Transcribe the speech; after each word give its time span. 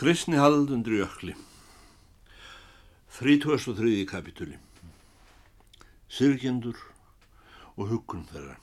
Kristni 0.00 0.36
hald 0.36 0.70
undir 0.72 0.92
jökli 0.92 1.34
33. 3.18 4.06
kapitúli 4.08 4.54
Sirgjendur 6.08 6.78
og 7.76 7.90
huggun 7.90 8.22
þeirra 8.30 8.54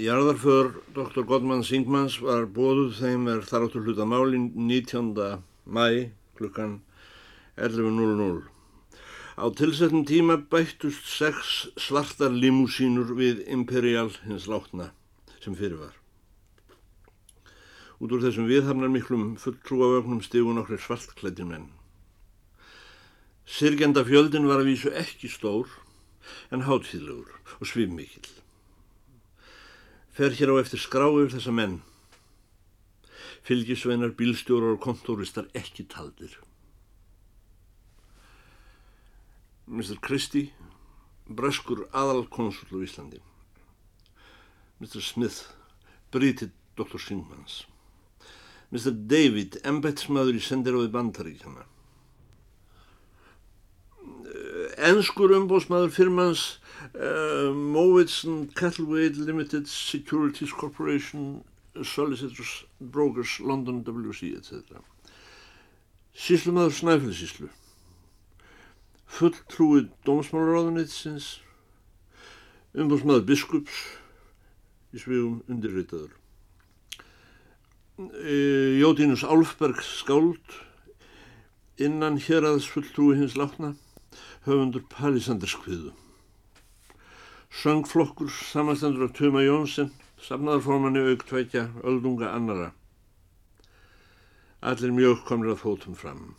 Jarðarför 0.00 0.70
Dr. 0.96 1.26
Gottmann 1.28 1.66
Singmans 1.68 2.16
var 2.24 2.48
bóðuð 2.56 2.96
þeim 3.02 3.28
er 3.34 3.44
þar 3.50 3.68
áttur 3.68 3.84
hluta 3.84 4.08
málin 4.08 4.48
19. 4.64 5.12
mæ 5.68 5.86
klukkan 6.40 6.78
11.00 7.68 8.40
Á 9.36 9.44
tilsettum 9.60 10.08
tíma 10.08 10.38
bættust 10.40 11.04
sex 11.18 11.68
svartar 11.76 12.32
limúsínur 12.32 13.12
við 13.20 13.44
Imperial 13.60 14.08
hins 14.24 14.48
látna 14.48 14.94
sem 15.36 15.52
fyrir 15.52 15.76
var. 15.84 16.05
Út 17.96 18.12
úr 18.12 18.20
þessum 18.20 18.48
viðhamnar 18.50 18.92
miklum 18.92 19.34
fulltrúavögnum 19.40 20.20
stigun 20.24 20.60
okkur 20.60 20.80
svartklættir 20.82 21.48
menn. 21.48 21.70
Sirgjanda 23.46 24.02
fjöldin 24.04 24.48
var 24.50 24.60
að 24.60 24.72
vísu 24.72 24.90
ekki 24.92 25.30
stór 25.32 25.70
en 26.52 26.66
hátíðlegur 26.66 27.30
og 27.60 27.70
svifmikill. 27.70 28.26
Fer 30.16 30.34
hér 30.34 30.52
á 30.52 30.60
eftir 30.60 30.82
skráið 30.82 31.36
þessa 31.36 31.54
menn. 31.54 31.78
Fylgisveinar, 33.46 34.12
bílstjórar 34.18 34.74
og 34.74 34.82
kontóristar 34.82 35.46
ekki 35.54 35.86
taldir. 35.86 36.34
Mr. 39.66 39.96
Christie, 40.02 40.50
breskur 41.28 41.86
aðalkonsul 41.94 42.70
á 42.74 42.78
Íslandi. 42.82 43.22
Mr. 44.82 45.00
Smith, 45.00 45.46
brítið 46.10 46.52
Dr. 46.76 46.98
Singmans. 47.00 47.64
Mr. 48.74 48.92
David, 48.92 49.60
embetsmaður 49.66 50.40
í 50.40 50.42
sendiróði 50.42 50.90
bandaríkjana. 50.94 51.66
Enskur 54.86 55.32
umbósmaður 55.36 55.92
firmans 55.94 56.42
uh, 56.92 57.52
Mowitz 57.54 58.24
Cattlewade 58.58 59.22
Limited 59.24 59.68
Securities 59.70 60.52
Corporation 60.52 61.44
Solicitors 61.82 62.64
Brokers 62.80 63.38
London 63.40 63.82
WC 63.86 64.34
etc. 64.36 64.82
Síslumaður 66.16 66.76
Snæfellsíslu. 66.76 67.48
Fulltrúið 69.16 69.90
Dómsmálaráðunitsins. 70.08 71.36
Umbósmaður 72.76 73.26
Biskups 73.30 73.80
í 74.92 75.00
svegum 75.00 75.42
undirreitaður. 75.48 76.14
E, 77.98 78.76
Jótínus 78.78 79.24
Álfberg 79.24 79.80
skáld 79.80 80.44
innan 81.80 82.18
hér 82.20 82.44
aðs 82.44 82.66
fulltrúi 82.68 83.14
hins 83.16 83.36
látna 83.40 83.70
höfundur 84.44 84.82
Palisanderskviðu. 84.92 85.94
Söngflokkur 87.48 88.28
samanstendur 88.28 89.06
af 89.06 89.14
Tuma 89.16 89.40
Jónsson 89.46 89.88
safnaðarformanni 90.20 91.06
auk 91.08 91.24
tveikja 91.30 91.62
öldunga 91.88 92.34
annara 92.36 92.74
Allir 94.60 94.92
mjög 94.92 95.22
komir 95.30 95.54
að 95.54 95.62
fótum 95.62 95.96
fram. 95.96 96.34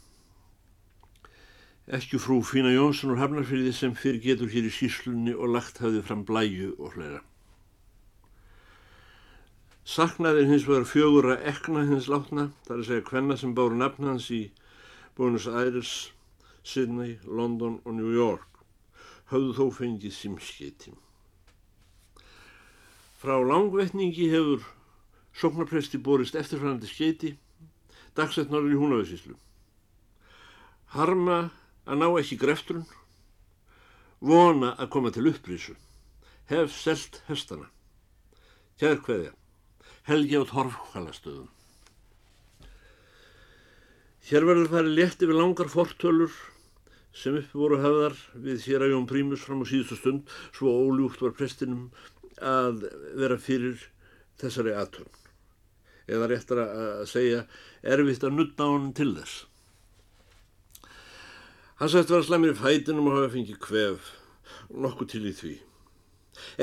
Ekki 1.89 2.21
frú 2.21 2.43
Fína 2.45 2.75
Jónsson 2.75 3.15
úr 3.15 3.23
Hafnarfyrði 3.23 3.73
sem 3.73 3.97
fyrir 3.97 4.21
getur 4.27 4.53
hér 4.53 4.69
í 4.69 4.75
síslunni 4.77 5.33
og 5.33 5.57
lagt 5.57 5.81
hafði 5.81 6.05
fram 6.05 6.21
blæju 6.29 6.75
og 6.77 6.93
hlera 6.99 7.23
Saknaðir 9.87 10.49
hins 10.49 10.65
vegar 10.67 10.83
fjögur 10.83 11.29
að 11.31 11.45
ekna 11.47 11.85
hins 11.87 12.09
látna, 12.11 12.49
þar 12.67 12.81
að 12.81 12.87
segja 12.89 13.03
hvenna 13.07 13.37
sem 13.39 13.53
báru 13.55 13.77
nafn 13.79 14.09
hans 14.09 14.25
í 14.35 14.41
Buenos 15.15 15.45
Aires, 15.47 15.91
Sydney, 16.67 17.13
London 17.23 17.77
og 17.85 17.95
New 17.95 18.11
York, 18.11 18.59
höfðu 19.31 19.53
þó 19.55 19.77
fengið 19.77 20.13
simskiti. 20.17 20.91
Frá 23.17 23.39
langvetningi 23.39 24.27
hefur 24.33 24.67
sóknarpresti 25.31 26.03
borist 26.03 26.35
eftirfærandi 26.35 26.91
skeiti, 26.91 27.33
dagsett 28.19 28.51
norður 28.51 28.75
í 28.75 28.83
húnavessíslu. 28.83 29.39
Harma 30.99 31.39
að 31.87 32.03
ná 32.03 32.07
ekki 32.11 32.41
greftrun, 32.43 32.83
vona 34.19 34.75
að 34.75 34.91
koma 34.99 35.15
til 35.15 35.29
upprísu, 35.31 35.79
hef 36.51 36.75
selt 36.75 37.23
hestana. 37.31 37.71
Kjær 38.75 38.99
hverja. 39.07 39.37
Helgi 40.07 40.39
á 40.39 40.43
torfhvalastöðum. 40.47 41.49
Hér 44.27 44.45
verður 44.47 44.69
farið 44.71 44.93
létt 44.95 45.23
yfir 45.23 45.35
langar 45.35 45.67
fortölur 45.71 46.31
sem 47.15 47.35
uppi 47.35 47.59
voru 47.59 47.79
höfðar 47.83 48.15
við 48.45 48.63
hér 48.69 48.85
að 48.85 48.93
Jón 48.93 49.07
Prímus 49.09 49.43
fram 49.43 49.63
á 49.63 49.65
síðustu 49.67 49.97
stund 49.99 50.31
svo 50.55 50.71
óljúkt 50.71 51.23
var 51.25 51.35
prestinum 51.35 51.89
að 52.39 52.85
vera 53.19 53.35
fyrir 53.41 53.83
þessari 54.39 54.77
aðtörn. 54.79 55.11
Eða 56.07 56.31
réttar 56.31 56.63
að 56.63 57.03
segja 57.11 57.43
erfitt 57.83 58.23
að 58.23 58.37
nutta 58.37 58.63
á 58.63 58.69
hann 58.71 58.93
til 58.95 59.09
þess. 59.17 59.35
Hann 61.81 61.91
sætt 61.91 62.15
var 62.15 62.23
að 62.23 62.29
slæmir 62.29 62.55
í 62.55 62.59
fætinum 62.61 63.11
og 63.11 63.19
hafa 63.19 63.33
fengið 63.35 63.59
kvef, 63.67 64.07
nokkuð 64.71 65.11
til 65.11 65.23
í 65.27 65.35
því. 65.35 65.53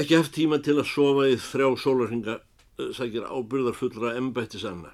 Ekki 0.00 0.16
haft 0.16 0.32
tíma 0.32 0.62
til 0.64 0.78
að 0.78 0.88
sofa 0.90 1.28
í 1.28 1.36
þrjá 1.36 1.68
sólarhinga 1.84 2.40
sækir 2.76 3.26
ábyrðarfullra 3.28 4.14
embættis 4.18 4.64
anna. 4.66 4.90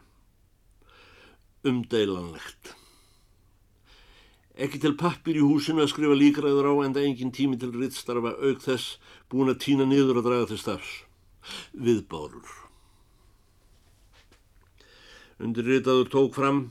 Umdeilanlegt. 1.64 2.74
Ekki 4.60 4.80
til 4.82 4.96
pappir 5.00 5.38
í 5.40 5.44
húsinu 5.44 5.84
að 5.84 5.92
skrifa 5.94 6.16
líkræður 6.18 6.68
á 6.68 6.74
enda 6.84 7.04
engin 7.04 7.32
tími 7.32 7.56
til 7.60 7.72
rittstarfa 7.72 8.34
auk 8.36 8.60
þess 8.64 8.98
búin 9.32 9.52
að 9.52 9.62
týna 9.64 9.86
niður 9.88 10.20
að 10.20 10.26
draga 10.28 10.50
til 10.50 10.60
stafs. 10.60 10.90
Viðbárur. 11.72 12.50
Undirritaður 15.40 16.10
tók 16.12 16.34
fram 16.36 16.66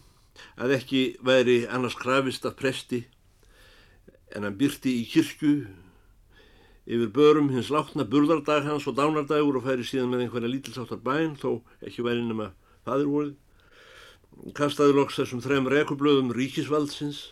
að 0.62 0.76
ekki 0.78 1.02
væri 1.26 1.64
annars 1.66 1.98
krafist 1.98 2.46
að 2.46 2.60
presti 2.60 3.00
en 4.36 4.46
hann 4.46 4.60
byrti 4.60 5.00
í 5.00 5.08
kirkju 5.10 5.54
yfir 6.90 7.12
börum 7.14 7.52
hins 7.54 7.70
látna 7.70 8.06
burðardag 8.10 8.66
hans 8.66 8.88
og 8.90 8.96
dánardagur 8.98 9.60
og 9.60 9.68
færi 9.68 9.86
síðan 9.86 10.10
með 10.10 10.24
einhverja 10.26 10.50
lítilsáttar 10.50 11.02
bæn 11.06 11.36
þó 11.38 11.60
ekki 11.86 12.06
væri 12.06 12.24
nema 12.26 12.50
fadirvorið. 12.88 13.36
Kastaði 14.58 14.96
loks 14.98 15.20
þessum 15.20 15.44
þrem 15.44 15.70
rekublöðum 15.70 16.34
ríkisvaldsins 16.34 17.28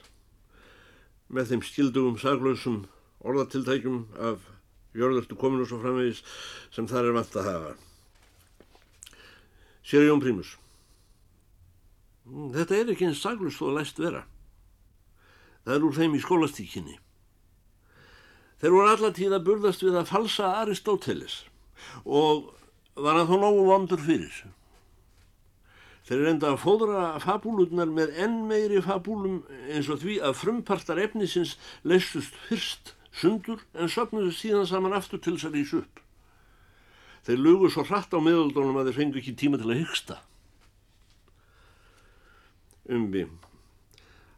með 1.34 1.50
þeim 1.52 1.66
skildugum 1.66 2.22
saglösum 2.22 2.84
orðatiltækjum 3.26 4.04
af 4.30 4.46
jörðurstu 4.98 5.38
kominu 5.40 5.66
svo 5.66 5.82
framvegis 5.82 6.22
sem 6.74 6.88
þar 6.90 7.10
er 7.10 7.18
vant 7.18 7.42
að 7.42 7.50
hafa. 7.50 7.74
Sér 9.88 10.06
Jón 10.06 10.22
Prímus. 10.22 10.54
Þetta 12.28 12.76
er 12.76 12.94
ekki 12.94 13.08
eins 13.08 13.24
saglust 13.24 13.62
og 13.64 13.78
læst 13.78 14.00
vera. 14.04 14.26
Það 15.66 15.76
er 15.76 15.86
úr 15.88 15.98
þeim 15.98 16.16
í 16.18 16.24
skólastíkinni. 16.24 16.98
Þeir 18.58 18.74
voru 18.74 18.92
alla 18.92 19.14
tíð 19.14 19.36
að 19.38 19.48
burðast 19.48 19.84
við 19.86 19.98
að 20.00 20.12
falsa 20.12 20.52
Aristóteles 20.64 21.42
og 22.04 22.48
var 22.98 23.20
að 23.20 23.30
þó 23.30 23.36
nógu 23.44 23.66
vondur 23.68 24.02
fyrir. 24.02 24.38
Þeir 26.08 26.24
reynda 26.24 26.54
að 26.54 26.62
fóðra 26.64 27.02
fabúlunar 27.22 27.90
með 27.92 28.16
enn 28.24 28.38
meiri 28.50 28.80
fabúlum 28.82 29.42
eins 29.68 29.90
og 29.92 30.00
því 30.02 30.22
að 30.24 30.38
frumpartar 30.40 31.02
efnisins 31.04 31.58
leistust 31.84 32.38
fyrst 32.48 32.94
sundur 33.18 33.62
en 33.76 33.92
söpnuðu 33.92 34.32
síðan 34.34 34.70
saman 34.70 34.96
aftur 34.96 35.22
til 35.22 35.36
þess 35.36 35.50
að 35.50 35.58
rýsa 35.58 35.82
upp. 35.82 36.02
Þeir 37.28 37.44
lugu 37.44 37.70
svo 37.70 37.84
hratt 37.84 38.16
á 38.16 38.20
miðaldónum 38.24 38.80
að 38.80 38.90
þeir 38.90 39.00
fengu 39.02 39.20
ekki 39.20 39.36
tíma 39.36 39.60
til 39.60 39.68
að 39.68 39.82
hyggsta. 39.82 40.22
Umbi. 42.88 43.26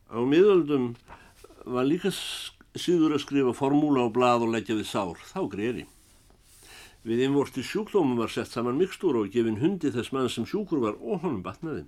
Á 0.10 0.18
miðaldum 0.26 0.96
var 1.70 1.86
líka 1.86 2.10
síður 2.82 3.16
að 3.16 3.24
skrifa 3.26 3.54
formúla 3.56 4.08
á 4.08 4.10
blað 4.12 4.48
og 4.48 4.54
leggja 4.56 4.78
við 4.80 4.88
sár, 4.90 5.22
þá 5.30 5.42
greiðri. 5.52 5.86
Við 7.08 7.24
einvorti 7.26 7.64
sjúkdómum 7.64 8.20
var 8.20 8.32
sett 8.34 8.52
saman 8.52 8.80
mikstúra 8.80 9.22
og 9.24 9.32
gefin 9.32 9.62
hundi 9.62 9.92
þess 9.94 10.12
mann 10.16 10.28
sem 10.32 10.48
sjúkur 10.48 10.82
var 10.84 10.98
og 11.00 11.24
honum 11.24 11.44
batnaði. 11.46 11.86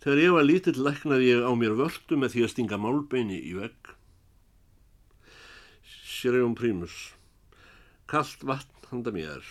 Þegar 0.00 0.22
ég 0.22 0.34
var 0.36 0.46
lítill 0.46 0.80
læknaði 0.80 1.28
ég 1.28 1.44
á 1.44 1.52
mér 1.58 1.76
vörtu 1.76 2.16
með 2.16 2.36
því 2.36 2.46
að 2.46 2.52
stinga 2.52 2.78
málbeini 2.80 3.38
í 3.42 3.52
vegg. 3.58 3.92
Sérjón 6.16 6.56
Prímus. 6.56 6.96
Kallt 8.08 8.44
vatn 8.46 8.88
handa 8.92 9.12
mér. 9.12 9.44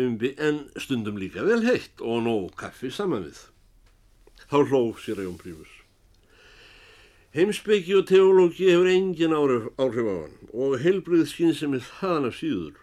Umbi 0.00 0.34
en 0.42 0.64
stundum 0.80 1.20
líka 1.20 1.44
vel 1.46 1.62
heitt 1.64 2.02
og 2.02 2.24
nóg 2.26 2.56
kaffi 2.58 2.90
saman 2.90 3.28
við. 3.28 3.38
Þá 4.50 4.58
hlóf 4.66 5.04
Sérjón 5.04 5.38
Prímus. 5.40 5.75
Heimsbyggi 7.36 7.92
og 7.98 8.06
teológi 8.08 8.70
hefur 8.70 8.86
engin 8.88 9.34
áhrif 9.36 9.64
á 9.76 9.84
hann 9.92 10.36
og 10.56 10.78
heilbrið 10.80 11.26
skinn 11.28 11.52
sem 11.52 11.74
er 11.76 11.82
þaðan 11.84 12.28
af 12.30 12.38
síður. 12.38 12.78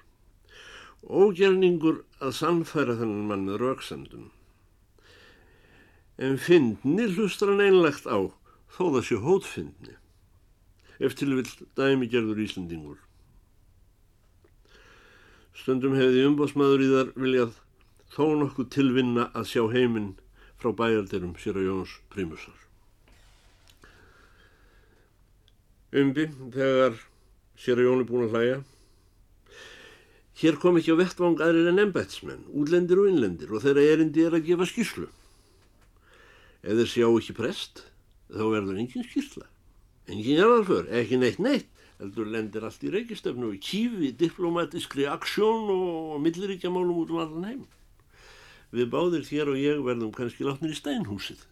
Ógerningur 1.10 2.04
að 2.22 2.36
sannfæra 2.38 2.94
þennan 3.00 3.24
mann 3.32 3.48
með 3.48 3.64
rauksendum. 3.64 4.28
En 6.22 6.38
fyndni 6.38 7.08
hlustar 7.16 7.50
hann 7.50 7.66
einlegt 7.66 8.06
á 8.06 8.30
þó 8.78 8.84
það 8.94 9.02
sé 9.08 9.18
hótfyndni. 9.26 9.98
Eftir 11.02 11.34
vil 11.34 11.50
dæmi 11.74 12.12
gerður 12.14 12.46
Íslandingur. 12.46 13.00
Stundum 15.58 15.98
hefði 15.98 16.28
umbásmaður 16.30 16.86
í 16.86 16.92
þar 16.94 17.10
viljað 17.26 17.58
þó 18.14 18.26
nokkuð 18.44 18.70
tilvinna 18.78 19.32
að 19.34 19.50
sjá 19.50 19.66
heiminn 19.74 20.14
frá 20.62 20.70
bæjarderum 20.78 21.34
sér 21.42 21.58
að 21.58 21.72
Jóns 21.72 21.98
Prímusar. 22.14 22.63
Umbi, 25.94 26.26
þegar 26.50 26.96
sér 27.60 27.78
að 27.78 27.86
Jón 27.86 28.00
er 28.02 28.08
búin 28.10 28.24
að 28.26 28.32
hlæja, 28.34 28.56
hér 30.42 30.56
kom 30.62 30.80
ekki 30.80 30.96
á 30.98 31.02
vettvang 31.04 31.44
aðrir 31.46 31.70
en 31.70 31.82
embætsmenn, 31.84 32.48
útlendir 32.50 33.02
og 33.04 33.12
innlendir 33.12 33.54
og 33.54 33.62
þeirra 33.62 33.84
erindi 33.92 34.24
er 34.26 34.34
að 34.34 34.48
gefa 34.48 34.66
skýrslu. 34.72 35.06
Ef 36.66 36.80
þeir 36.80 36.90
sjá 36.90 37.06
ekki 37.12 37.38
prest, 37.38 37.84
þá 38.34 38.42
verður 38.56 38.82
engin 38.82 39.06
skýrsla. 39.06 39.46
Engin 40.10 40.42
jarðarför, 40.42 40.90
ekki 40.98 41.22
neitt 41.22 41.40
neitt, 41.44 41.70
heldur 42.02 42.34
lendir 42.34 42.66
allt 42.66 42.82
í 42.82 42.90
reykistöfnu 42.98 43.54
og 43.54 43.62
kífi 43.62 44.10
diplomatískri 44.18 45.06
aksjón 45.14 45.70
og 45.78 46.20
milliríkjamálum 46.26 47.04
út 47.04 47.14
um 47.14 47.22
allan 47.22 47.50
heim. 47.52 47.64
Við 48.74 48.90
báðir 48.90 49.30
þér 49.30 49.54
og 49.54 49.62
ég 49.62 49.86
verðum 49.86 50.16
kannski 50.16 50.48
látnir 50.48 50.74
í 50.74 50.80
steinhúsið. 50.82 51.46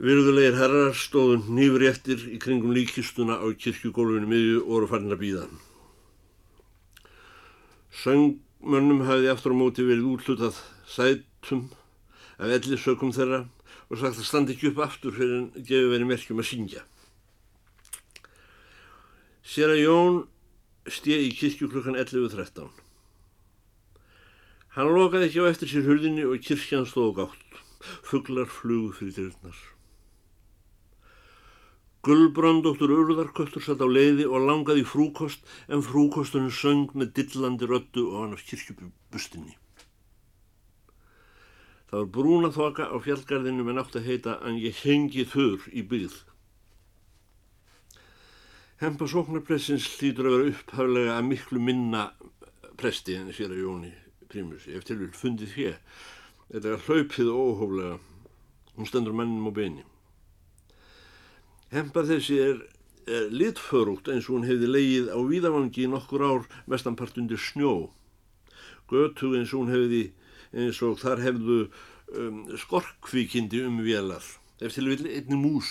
Virðulegir 0.00 0.54
herrar 0.56 0.94
stóðun 0.96 1.42
nýfur 1.52 1.82
eftir 1.84 2.22
í 2.32 2.38
kringum 2.40 2.72
líkistuna 2.72 3.34
á 3.36 3.44
kirkjugólfinu 3.52 4.28
miðju 4.30 4.60
og 4.62 4.70
voru 4.70 4.86
farin 4.88 5.12
að 5.12 5.18
býða. 5.20 5.42
Söngmönnum 8.00 9.02
hafði 9.04 9.28
aftur 9.28 9.52
á 9.52 9.60
móti 9.60 9.84
verið 9.84 10.06
útlutað 10.14 10.56
sætum 10.88 11.66
af 12.40 12.54
ellisökum 12.56 13.12
þeirra 13.12 13.42
og 13.90 14.00
sagt 14.00 14.22
að 14.22 14.28
standi 14.30 14.54
ekki 14.54 14.70
upp 14.70 14.80
aftur 14.86 15.12
fyrir 15.12 15.34
en 15.36 15.50
gefi 15.58 15.90
verið 15.90 16.08
merkjum 16.08 16.40
að 16.40 16.48
syngja. 16.48 16.84
Sér 19.44 19.74
að 19.74 19.82
Jón 19.82 20.22
stið 20.88 21.26
í 21.26 21.34
kirkju 21.42 21.68
klukkan 21.74 21.98
11.13. 22.00 22.70
Hann 24.78 24.94
lokaði 24.96 25.28
ekki 25.28 25.44
á 25.44 25.50
eftir 25.50 25.72
sér 25.74 25.84
hurðinni 25.90 26.24
og 26.24 26.40
kirkjan 26.40 26.88
stóð 26.88 27.12
gátt. 27.18 27.60
Fugglar 28.08 28.48
flugu 28.48 28.94
fyrir 28.96 29.18
dyrnar. 29.18 29.60
Gullbrandóttur 32.06 32.92
urðarköttur 32.94 33.64
satt 33.64 33.82
á 33.84 33.88
leiði 33.88 34.24
og 34.24 34.46
langaði 34.48 34.86
frúkost 34.88 35.44
en 35.68 35.84
frúkostunum 35.84 36.52
söng 36.54 36.94
með 36.96 37.12
dillandi 37.18 37.68
röttu 37.68 38.06
og 38.08 38.22
hann 38.22 38.36
af 38.36 38.44
kirkjubustinni. 38.48 39.56
Það 41.90 41.98
var 41.98 42.10
brúna 42.14 42.50
þoka 42.54 42.88
á 42.88 42.96
fjallgarðinu 43.04 43.66
með 43.66 43.76
nátt 43.80 43.96
að 43.98 44.08
heita 44.08 44.38
en 44.46 44.60
ég 44.62 44.80
hengi 44.86 45.26
þurr 45.28 45.66
í 45.74 45.84
byggð. 45.92 46.18
Hempa 48.80 49.08
sóknarpressins 49.10 49.88
hlýtur 49.98 50.30
að 50.30 50.36
vera 50.36 50.52
upphaflega 50.54 51.16
að 51.18 51.26
miklu 51.28 51.60
minna 51.60 52.06
presti 52.80 53.18
en 53.18 53.34
sér 53.36 53.52
að 53.52 53.64
Jóni 53.66 53.90
Prímusi 54.30 54.76
eftir 54.78 55.00
vil 55.00 55.10
fundið 55.10 55.56
hér. 55.58 55.78
Þetta 56.50 56.70
er 56.70 56.84
hlaupið 56.86 57.30
óhóflega. 57.34 57.96
Hún 58.76 58.86
stendur 58.88 59.16
mannum 59.18 59.50
á 59.50 59.52
beini. 59.52 59.82
Hempa 61.70 62.02
þessi 62.02 62.36
er, 62.42 62.62
er 63.06 63.28
litförugt 63.30 64.08
eins 64.10 64.26
og 64.26 64.40
hún 64.40 64.46
hefði 64.48 64.70
leið 64.70 65.10
á 65.14 65.18
víðavangi 65.22 65.86
nokkur 65.90 66.24
ár 66.26 66.48
mestanpart 66.70 67.20
undir 67.20 67.38
snjó. 67.38 67.92
Götu 68.90 69.36
eins 69.38 69.54
og 69.54 69.62
hún 69.62 69.74
hefði 69.74 70.02
eins 70.50 70.80
og 70.82 70.98
þar 70.98 71.22
hefðu 71.22 71.60
um, 72.18 72.42
skorkvíkindi 72.58 73.62
um 73.68 73.78
vélar. 73.86 74.24
Eftir 74.58 74.90
vil 74.90 75.06
einni 75.06 75.38
mús. 75.38 75.70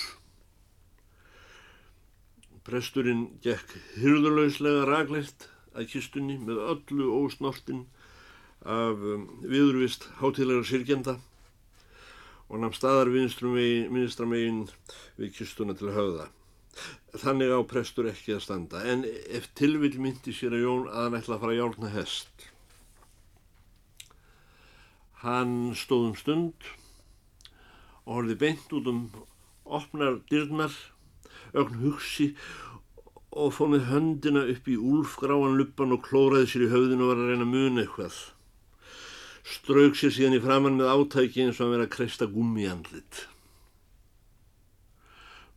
Presturinn 2.63 3.28
gekk 3.44 3.75
hyrðurlauslega 4.00 4.88
raglegt 4.88 5.50
að 5.75 5.90
kistunni 5.92 6.38
með 6.40 6.63
öllu 6.63 7.12
ósnortin 7.25 7.88
af 8.63 8.95
um, 8.95 9.28
viðurvist 9.44 10.07
hátilegar 10.22 10.68
sirkjenda 10.68 11.19
og 12.50 12.62
namn 12.62 12.74
staðar 12.74 13.12
vinstramegin 13.13 14.63
við 15.19 15.34
kistuna 15.38 15.75
til 15.78 15.94
höfða. 15.94 16.28
Þannig 17.13 17.54
á 17.54 17.60
prestur 17.69 18.10
ekki 18.10 18.36
að 18.36 18.46
standa, 18.46 18.81
en 18.86 19.06
ef 19.06 19.50
tilvill 19.57 19.98
myndi 20.01 20.34
sér 20.34 20.56
að 20.57 20.66
Jón 20.66 20.88
að 20.90 21.04
hann 21.04 21.18
ætla 21.19 21.36
að 21.38 21.44
fara 21.44 21.56
að 21.56 21.60
hjálna 21.60 21.92
hest. 21.94 22.46
Hann 25.24 25.56
stóð 25.75 26.06
um 26.10 26.16
stund 26.18 26.69
og 28.06 28.13
horfið 28.16 28.42
beint 28.42 28.74
út 28.78 28.90
um 28.90 29.02
opnar 29.69 30.22
dyrnar, 30.31 30.74
ögn 31.54 31.81
hugsi 31.84 32.31
og 33.30 33.54
fóð 33.54 33.75
með 33.75 33.88
höndina 33.92 34.45
upp 34.54 34.69
í 34.69 34.78
úlfgráan 34.80 35.57
luppan 35.60 35.94
og 35.94 36.06
klóraði 36.07 36.50
sér 36.50 36.66
í 36.66 36.74
höfðinu 36.74 37.06
og 37.06 37.12
var 37.12 37.24
að 37.24 37.34
reyna 37.34 37.45
að 37.45 37.54
muna 37.54 37.84
eitthvað 37.84 38.22
strauk 39.50 39.98
sér 39.98 40.13
síðan 40.13 40.38
í 40.38 40.44
framann 40.44 40.78
með 40.78 40.92
átæki 40.94 41.44
eins 41.46 41.60
og 41.60 41.68
að 41.68 41.75
vera 41.75 41.88
að 41.88 41.94
kreista 41.96 42.28
gummi 42.30 42.68
andlit. 42.69 43.25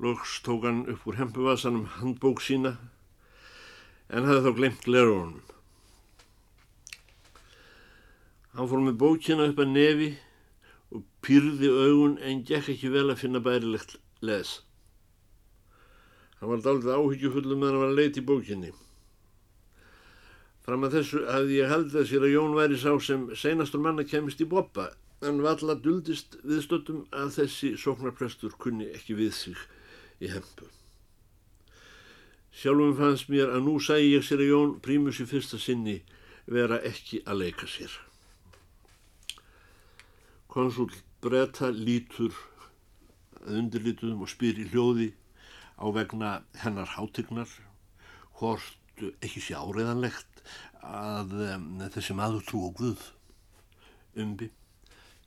Lóks 0.03 0.41
tók 0.47 0.65
hann 0.67 0.85
upp 0.91 1.05
úr 1.07 1.19
hempuvasanum 1.21 1.85
handbók 1.99 2.41
sína 2.43 2.77
en 4.09 4.27
hafði 4.29 4.45
þá 4.47 4.57
glemt 4.59 4.87
glerónum. 4.87 5.43
Hann 8.57 8.69
fór 8.69 8.83
með 8.85 8.99
bókina 9.01 9.49
upp 9.49 9.61
að 9.63 9.75
nefi 9.77 10.11
og 10.93 11.05
pyrði 11.25 11.71
augun 11.73 12.19
en 12.21 12.43
gekk 12.49 12.73
ekki 12.75 12.91
vel 12.93 13.07
að 13.13 13.21
finna 13.23 13.41
bærilegt 13.45 13.97
les. 14.25 14.59
Hann 16.41 16.51
var 16.51 16.65
daldið 16.65 16.97
áhyggjufullum 16.97 17.63
meðan 17.63 17.77
hann 17.77 17.85
var 17.85 17.93
að 17.93 18.01
leita 18.01 18.21
í 18.21 18.27
bókinni. 18.29 18.73
Fram 20.63 20.87
að 20.87 20.99
þessu 20.99 21.23
hafði 21.27 21.57
ég 21.59 21.73
haldið 21.73 22.05
sér 22.07 22.25
að 22.27 22.35
Jón 22.37 22.53
væri 22.55 22.77
sá 22.79 22.93
sem 23.03 23.25
seinastur 23.35 23.83
manna 23.83 24.05
kemist 24.07 24.43
í 24.45 24.47
boppa 24.47 24.93
en 25.27 25.41
valla 25.43 25.75
duldist 25.79 26.37
viðstöttum 26.47 27.03
að 27.19 27.33
þessi 27.39 27.73
sóknarprestur 27.79 28.55
kunni 28.63 28.87
ekki 28.95 29.17
við 29.19 29.33
sig 29.35 29.59
í 30.23 30.31
hempu. 30.31 30.69
Sjálfum 32.53 32.95
fannst 32.99 33.31
mér 33.33 33.51
að 33.57 33.67
nú 33.67 33.79
sæi 33.83 34.13
ég 34.13 34.27
sér 34.27 34.43
að 34.45 34.53
Jón 34.53 34.75
prímus 34.85 35.19
í 35.23 35.27
fyrsta 35.27 35.59
sinni 35.59 35.99
vera 36.47 36.79
ekki 36.87 37.23
að 37.27 37.43
leika 37.43 37.67
sér. 37.71 37.95
Konsul 40.53 40.91
breyta 41.25 41.71
lítur 41.75 42.35
að 43.43 43.59
undirlituðum 43.63 44.23
og 44.23 44.31
spyr 44.31 44.63
í 44.63 44.69
hljóði 44.71 45.09
á 45.83 45.87
vegna 45.91 46.33
hennar 46.63 46.95
hátegnar 46.95 47.51
hvort 48.39 49.03
ekki 49.25 49.43
sé 49.43 49.59
áreðanlegt 49.59 50.32
að 50.83 51.37
um, 51.47 51.69
þessi 51.95 52.15
maður 52.19 52.45
trú 52.47 52.67
og 52.69 52.75
Guð. 52.81 53.07
Umbi. 54.19 54.51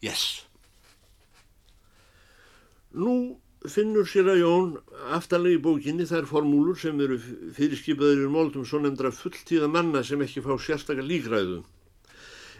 Yes. 0.03 0.45
Nú 2.95 3.15
finnur 3.65 4.05
sér 4.07 4.29
að 4.29 4.41
Jón 4.43 4.75
aftalegi 5.15 5.61
bókinni 5.63 6.05
þær 6.07 6.27
formúlur 6.29 6.77
sem 6.79 6.99
eru 7.01 7.17
fyrirskipaður 7.55 8.27
í 8.27 8.29
móldum 8.31 8.67
svo 8.67 8.81
nefndra 8.83 9.11
fulltíða 9.15 9.71
manna 9.71 10.03
sem 10.05 10.21
ekki 10.21 10.43
fá 10.45 10.53
sérstakar 10.61 11.07
líkræðu. 11.07 11.63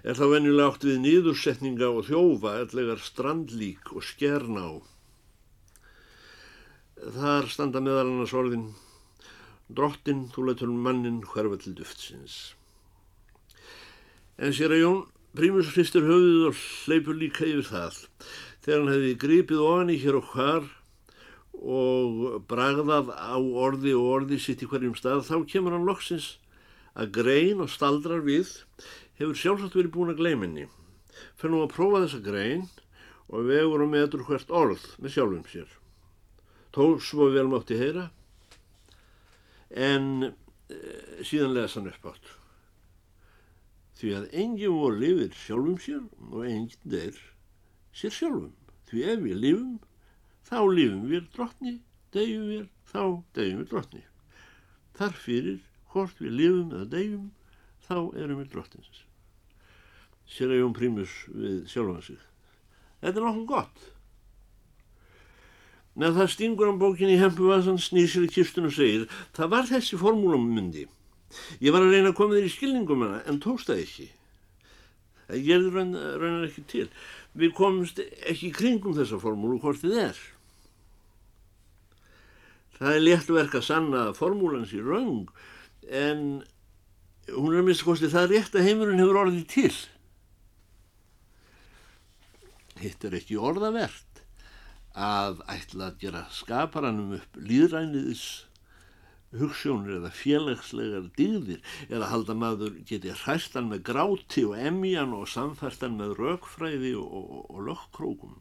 Er 0.06 0.18
þá 0.18 0.26
venjulega 0.32 0.72
átt 0.72 0.88
við 0.88 1.00
nýðursetninga 1.04 1.92
og 1.92 2.10
þjófa 2.10 2.58
ellegar 2.64 3.02
strandlík 3.02 3.94
og 3.94 4.06
skerná. 4.06 4.66
Þar 7.16 7.50
standa 7.54 7.82
meðal 7.84 8.10
annars 8.10 8.34
orðin 8.34 8.70
drottin 9.70 10.28
þú 10.34 10.50
letur 10.50 10.70
mannin 10.74 11.24
hverfa 11.26 11.58
til 11.62 11.74
duftsins 11.78 12.56
En 14.36 14.52
sér 14.52 14.74
að 14.76 14.82
Jón 14.82 15.04
Prímus 15.36 15.70
hristur 15.76 16.04
höfuð 16.08 16.46
og 16.50 16.60
hleypur 16.88 17.16
líka 17.20 17.44
yfir 17.44 17.66
það. 17.68 17.96
Þegar 18.64 18.82
hann 18.82 18.92
hefði 18.94 19.16
gripið 19.20 19.64
ofan 19.64 19.92
í 19.92 19.96
hér 20.00 20.18
og 20.20 20.30
hvar 20.32 20.70
og 21.56 22.22
bragðað 22.48 23.12
á 23.16 23.36
orði 23.36 23.96
og 23.96 24.08
orði 24.14 24.40
sitt 24.40 24.64
í 24.64 24.70
hverjum 24.72 24.96
stað, 24.96 25.26
þá 25.28 25.44
kemur 25.52 25.76
hann 25.76 25.88
loksins 25.88 26.30
að 26.96 27.12
grein 27.18 27.64
og 27.64 27.72
staldrar 27.72 28.24
við 28.24 28.54
hefur 29.20 29.40
sjálfsagt 29.40 29.76
verið 29.76 29.92
búin 29.96 30.14
að 30.14 30.22
gleiminni. 30.24 30.70
Fyrir 31.36 31.56
nú 31.56 31.66
að 31.66 31.76
prófa 31.76 32.06
þessa 32.06 32.24
grein 32.24 32.64
og 33.28 33.52
vegur 33.52 33.84
og 33.84 33.92
meður 33.92 34.24
hvert 34.30 34.56
orð 34.56 34.88
með 35.00 35.18
sjálfum 35.18 35.44
sér. 35.52 35.76
Tó 36.76 36.94
svo 37.00 37.28
vel 37.36 37.48
mátti 37.52 37.80
heyra 37.80 38.10
en 39.72 40.32
e, 40.32 40.80
síðan 41.24 41.56
lesa 41.56 41.82
hann 41.82 41.92
upp 41.92 42.12
átt 42.12 42.36
því 44.00 44.12
að 44.18 44.28
enginn 44.44 44.76
voru 44.76 45.00
lifir 45.02 45.38
sjálfum 45.40 45.78
sér 45.82 46.04
og 46.32 46.44
enginn 46.50 46.92
deyr 46.92 47.22
sér 47.96 48.14
sjálfum. 48.16 48.52
Því 48.90 49.06
ef 49.12 49.24
við 49.24 49.40
lifum, 49.44 49.78
þá 50.46 50.60
lifum 50.78 51.08
við 51.10 51.32
drottni, 51.36 51.78
deyjum 52.16 52.46
við, 52.52 52.68
þá 52.92 53.02
deyjum 53.38 53.64
við 53.64 53.72
drottni. 53.72 54.04
Þar 54.96 55.18
fyrir 55.24 55.60
hvort 55.94 56.22
við 56.22 56.38
lifum 56.42 56.76
eða 56.76 56.92
deyjum, 56.92 57.26
þá 57.88 57.98
erum 58.20 58.40
við 58.42 58.54
drottins. 58.54 59.04
Sér 60.26 60.54
að 60.54 60.62
Jón 60.64 60.76
Prímus 60.76 61.14
við 61.32 61.60
sjálfa 61.70 62.02
sig. 62.08 62.22
Þetta 63.02 63.22
er 63.22 63.28
nokkuð 63.28 63.50
gott. 63.52 63.84
Með 65.96 66.18
það 66.20 66.32
stingur 66.34 66.68
hann 66.68 66.82
bókin 66.82 67.14
í 67.14 67.20
hempuvasan, 67.22 67.80
snýsir 67.80 68.26
í 68.26 68.32
kistun 68.32 68.68
og 68.68 68.76
segir, 68.76 69.06
það 69.38 69.52
var 69.54 69.70
þessi 69.70 70.00
formúlammundi. 70.02 70.90
Ég 71.60 71.74
var 71.74 71.84
að 71.84 71.96
reyna 71.96 72.12
að 72.12 72.20
koma 72.20 72.38
þér 72.38 72.48
í 72.48 72.54
skilningum 72.54 73.04
hana, 73.06 73.20
en 73.30 73.42
tókst 73.44 73.72
það 73.72 73.82
ekki. 73.84 74.08
Það 75.26 75.46
gerður 75.50 75.76
raunar 76.22 76.48
ekki 76.48 76.64
til. 76.70 76.88
Við 77.36 77.54
komumst 77.58 78.00
ekki 78.04 78.54
kringum 78.56 78.96
þessa 78.96 79.20
formúlu 79.20 79.60
hvort 79.64 79.82
þið 79.82 79.98
er. 80.06 80.22
Það 82.76 82.92
er 82.92 83.04
létt 83.04 83.32
verk 83.32 83.56
að 83.56 83.68
sanna 83.70 84.06
formúlans 84.16 84.74
í 84.76 84.82
raung, 84.84 85.30
en 85.88 86.26
hún 87.32 87.54
er 87.54 87.62
að 87.62 87.70
mista 87.70 87.88
kosti 87.88 88.12
það 88.12 88.32
rétt 88.34 88.58
að 88.58 88.68
heimurinn 88.68 89.02
hefur 89.02 89.22
orðið 89.24 89.46
til. 89.52 89.76
Hitt 92.84 93.06
er 93.08 93.16
ekki 93.16 93.40
orðavert 93.40 94.22
að 94.96 95.42
ætla 95.52 95.90
að 95.90 96.02
gera 96.04 96.26
skaparanum 96.32 97.16
upp 97.18 97.40
líðræniðis 97.40 98.45
hugssjónir 99.36 100.00
eða 100.00 100.12
félagslegar 100.16 101.10
dýðir 101.18 101.62
eða 101.90 102.10
halda 102.12 102.36
maður 102.38 102.78
geti 102.88 103.14
hræstan 103.24 103.70
með 103.72 103.84
gráti 103.90 104.46
og 104.48 104.58
emjan 104.60 105.16
og 105.18 105.28
samfærstan 105.32 105.98
með 106.00 106.16
raukfræði 106.20 106.96
og, 107.00 107.10
og, 107.10 107.44
og 107.52 107.66
lögkrókum. 107.70 108.36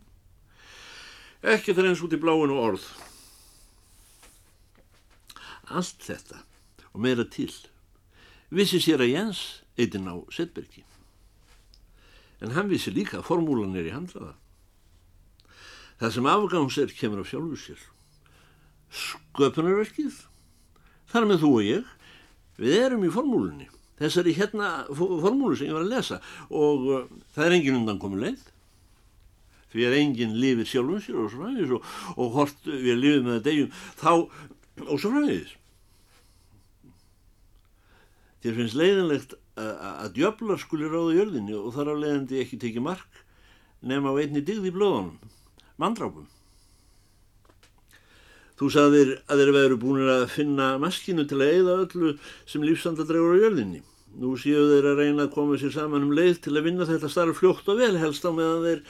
Ekki 1.44 1.74
það 1.76 1.90
eins 1.90 2.04
út 2.04 2.16
í 2.16 2.20
bláinu 2.20 2.56
orð. 2.60 2.86
Allt 5.74 6.04
þetta 6.04 6.44
og 6.92 7.02
meira 7.04 7.24
til 7.24 7.52
vissi 8.54 8.78
sér 8.82 9.02
að 9.02 9.14
Jens 9.14 9.42
eitinn 9.80 10.08
á 10.08 10.14
Setbergi. 10.32 10.84
En 12.44 12.54
hann 12.54 12.70
vissi 12.70 12.92
líka 12.92 13.18
að 13.20 13.28
formúlan 13.30 13.74
er 13.78 13.88
í 13.88 13.94
handraða. 13.94 14.36
Það 15.98 16.14
sem 16.16 16.28
afgangs 16.28 16.78
er 16.78 16.94
kemur 16.94 17.22
af 17.22 17.30
sjálfu 17.30 17.58
sér. 17.58 17.82
Sköpunarverkið 18.94 20.20
þar 21.14 21.28
með 21.30 21.44
þú 21.44 21.52
og 21.54 21.68
ég, 21.68 21.92
við 22.58 22.76
erum 22.80 23.06
í 23.06 23.12
formúlunni. 23.14 23.68
Þessari 24.00 24.34
hérna 24.34 24.70
formúlu 24.90 25.54
sem 25.54 25.70
ég 25.70 25.76
var 25.76 25.84
að 25.86 25.92
lesa 25.92 26.18
og 26.50 26.88
uh, 26.90 27.04
það 27.36 27.46
er 27.46 27.56
engin 27.58 27.78
undan 27.78 28.00
komið 28.02 28.24
leið. 28.26 28.48
Því 29.74 29.86
að 29.86 29.96
enginn 30.00 30.34
lifir 30.38 30.70
sjálfum 30.70 31.02
sér 31.02 31.20
og 31.22 31.30
svo 31.30 31.44
fræðis 31.44 31.74
og, 31.74 31.86
og 32.18 32.34
hort 32.34 32.66
við 32.66 32.98
lifum 32.98 33.30
með 33.30 33.40
degjum 33.46 33.70
þá 34.02 34.10
og 34.14 34.98
svo 34.98 35.14
fræðis. 35.14 35.54
Þér 38.42 38.58
finnst 38.58 38.76
leiðinlegt 38.76 39.38
að 39.54 40.14
djöflar 40.18 40.60
skuli 40.60 40.90
ráða 40.90 41.14
jörðinni 41.14 41.54
og 41.56 41.70
þar 41.76 41.94
á 41.94 42.02
leiðandi 42.02 42.42
ekki 42.42 42.58
tekið 42.60 42.86
mark 42.90 43.22
nema 43.84 44.10
á 44.10 44.18
einni 44.18 44.42
digð 44.42 44.66
í 44.66 44.72
blöðunum, 44.74 45.14
mandrápum. 45.78 46.26
Þú 48.54 48.68
sagðir 48.70 49.10
að 49.26 49.40
þeir 49.42 49.50
veru 49.56 49.78
búin 49.82 50.06
að 50.12 50.28
finna 50.30 50.68
maskinu 50.82 51.24
til 51.26 51.40
að 51.40 51.50
eigða 51.56 51.74
öllu 51.82 52.12
sem 52.46 52.62
lífsandadregur 52.62 53.34
á 53.34 53.42
jörðinni. 53.42 53.82
Nú 54.14 54.36
séu 54.38 54.68
þeir 54.70 54.86
að 54.92 55.00
reyna 55.02 55.24
að 55.26 55.32
koma 55.34 55.58
sér 55.58 55.72
saman 55.74 56.06
um 56.06 56.14
leið 56.14 56.38
til 56.44 56.54
að 56.54 56.68
vinna 56.68 56.86
þetta 56.86 57.10
starf 57.10 57.40
fljótt 57.40 57.66
og 57.72 57.80
vel 57.80 57.96
helst 57.98 58.22
á 58.22 58.30
meðan 58.30 58.62
þeir 58.62 58.82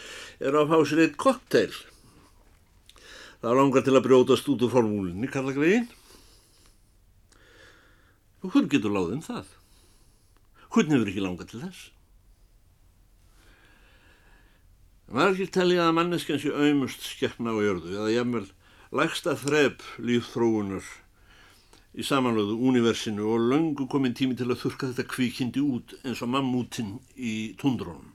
eru 0.51 0.61
að 0.61 0.75
fá 0.75 0.91
sér 0.91 1.05
eitt 1.07 1.17
kokteil. 1.21 1.73
Það 3.41 3.57
langar 3.61 3.85
til 3.87 3.95
að 3.97 4.05
brjótast 4.05 4.51
út 4.53 4.65
úr 4.67 4.73
formúlinni, 4.73 5.31
kalla 5.33 5.55
greiðin. 5.57 5.89
Og 8.45 8.53
hvern 8.53 8.69
getur 8.69 8.93
láðið 8.93 9.17
um 9.17 9.25
það? 9.25 9.55
Hvern 10.75 10.93
hefur 10.93 11.11
ekki 11.13 11.25
langað 11.25 11.51
til 11.55 11.63
þess? 11.63 11.83
Margir 15.15 15.49
telja 15.53 15.89
að 15.89 15.97
manneskjan 15.97 16.41
sé 16.43 16.53
auðmust 16.53 17.05
skeppna 17.05 17.53
á 17.57 17.65
jörðu 17.65 17.97
eða 17.97 18.13
jæfnvel 18.13 18.45
lægsta 18.95 19.33
þrepp 19.35 19.83
lífþróunar 19.99 20.87
í 21.99 22.05
samanlöðu 22.07 22.55
úniversinu 22.69 23.25
og 23.27 23.47
löngu 23.51 23.89
komin 23.91 24.13
tími 24.15 24.37
til 24.39 24.47
að 24.53 24.61
þurka 24.61 24.91
þetta 24.93 25.05
kvíkindi 25.11 25.63
út 25.63 25.95
eins 26.05 26.21
og 26.23 26.31
mammútin 26.31 26.93
í 27.19 27.55
tundrónum. 27.59 28.13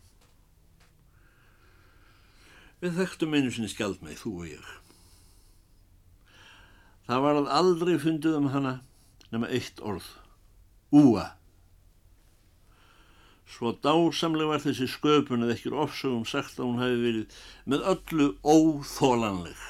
Við 2.79 2.95
þekktum 2.95 3.35
einu 3.35 3.51
sinni 3.51 3.71
skjald 3.71 3.99
með 4.05 4.21
þú 4.21 4.31
og 4.37 4.45
ég. 4.53 4.69
Það 7.09 7.25
var 7.25 7.39
að 7.41 7.51
aldrei 7.57 7.97
fundið 7.99 8.37
um 8.37 8.47
hana 8.53 8.73
nema 9.33 9.49
eitt 9.51 9.81
orð. 9.83 10.07
Úa. 10.95 11.25
Svo 13.49 13.73
dásamlega 13.83 14.53
var 14.53 14.63
þessi 14.63 14.87
sköpun 14.87 15.43
eða 15.43 15.57
ekkir 15.57 15.75
ofsögum 15.75 16.23
sagt 16.23 16.55
að 16.55 16.69
hún 16.69 16.79
hafi 16.79 17.03
verið 17.03 17.43
með 17.67 17.85
öllu 17.95 18.29
óþólanleg 18.47 19.67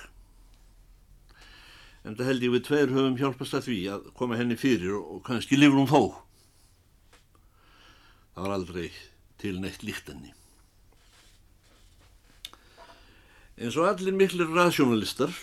en 2.04 2.16
það 2.16 2.30
held 2.32 2.46
ég 2.46 2.54
við 2.56 2.66
tveir 2.68 2.94
höfum 2.94 3.18
hjálpast 3.20 3.58
að 3.58 3.68
því 3.68 3.78
að 3.94 4.10
koma 4.18 4.40
henni 4.40 4.58
fyrir 4.60 4.96
og 5.00 5.22
kannski 5.28 5.60
lifur 5.60 5.82
hún 5.82 5.92
þó. 5.92 6.02
Það 8.36 8.46
var 8.46 8.56
aldrei 8.56 8.88
til 9.42 9.58
neitt 9.60 9.84
líkt 9.84 10.12
henni. 10.12 10.34
En 13.60 13.74
svo 13.76 13.84
allir 13.90 14.16
miklir 14.16 14.48
raðsjónalistar 14.56 15.34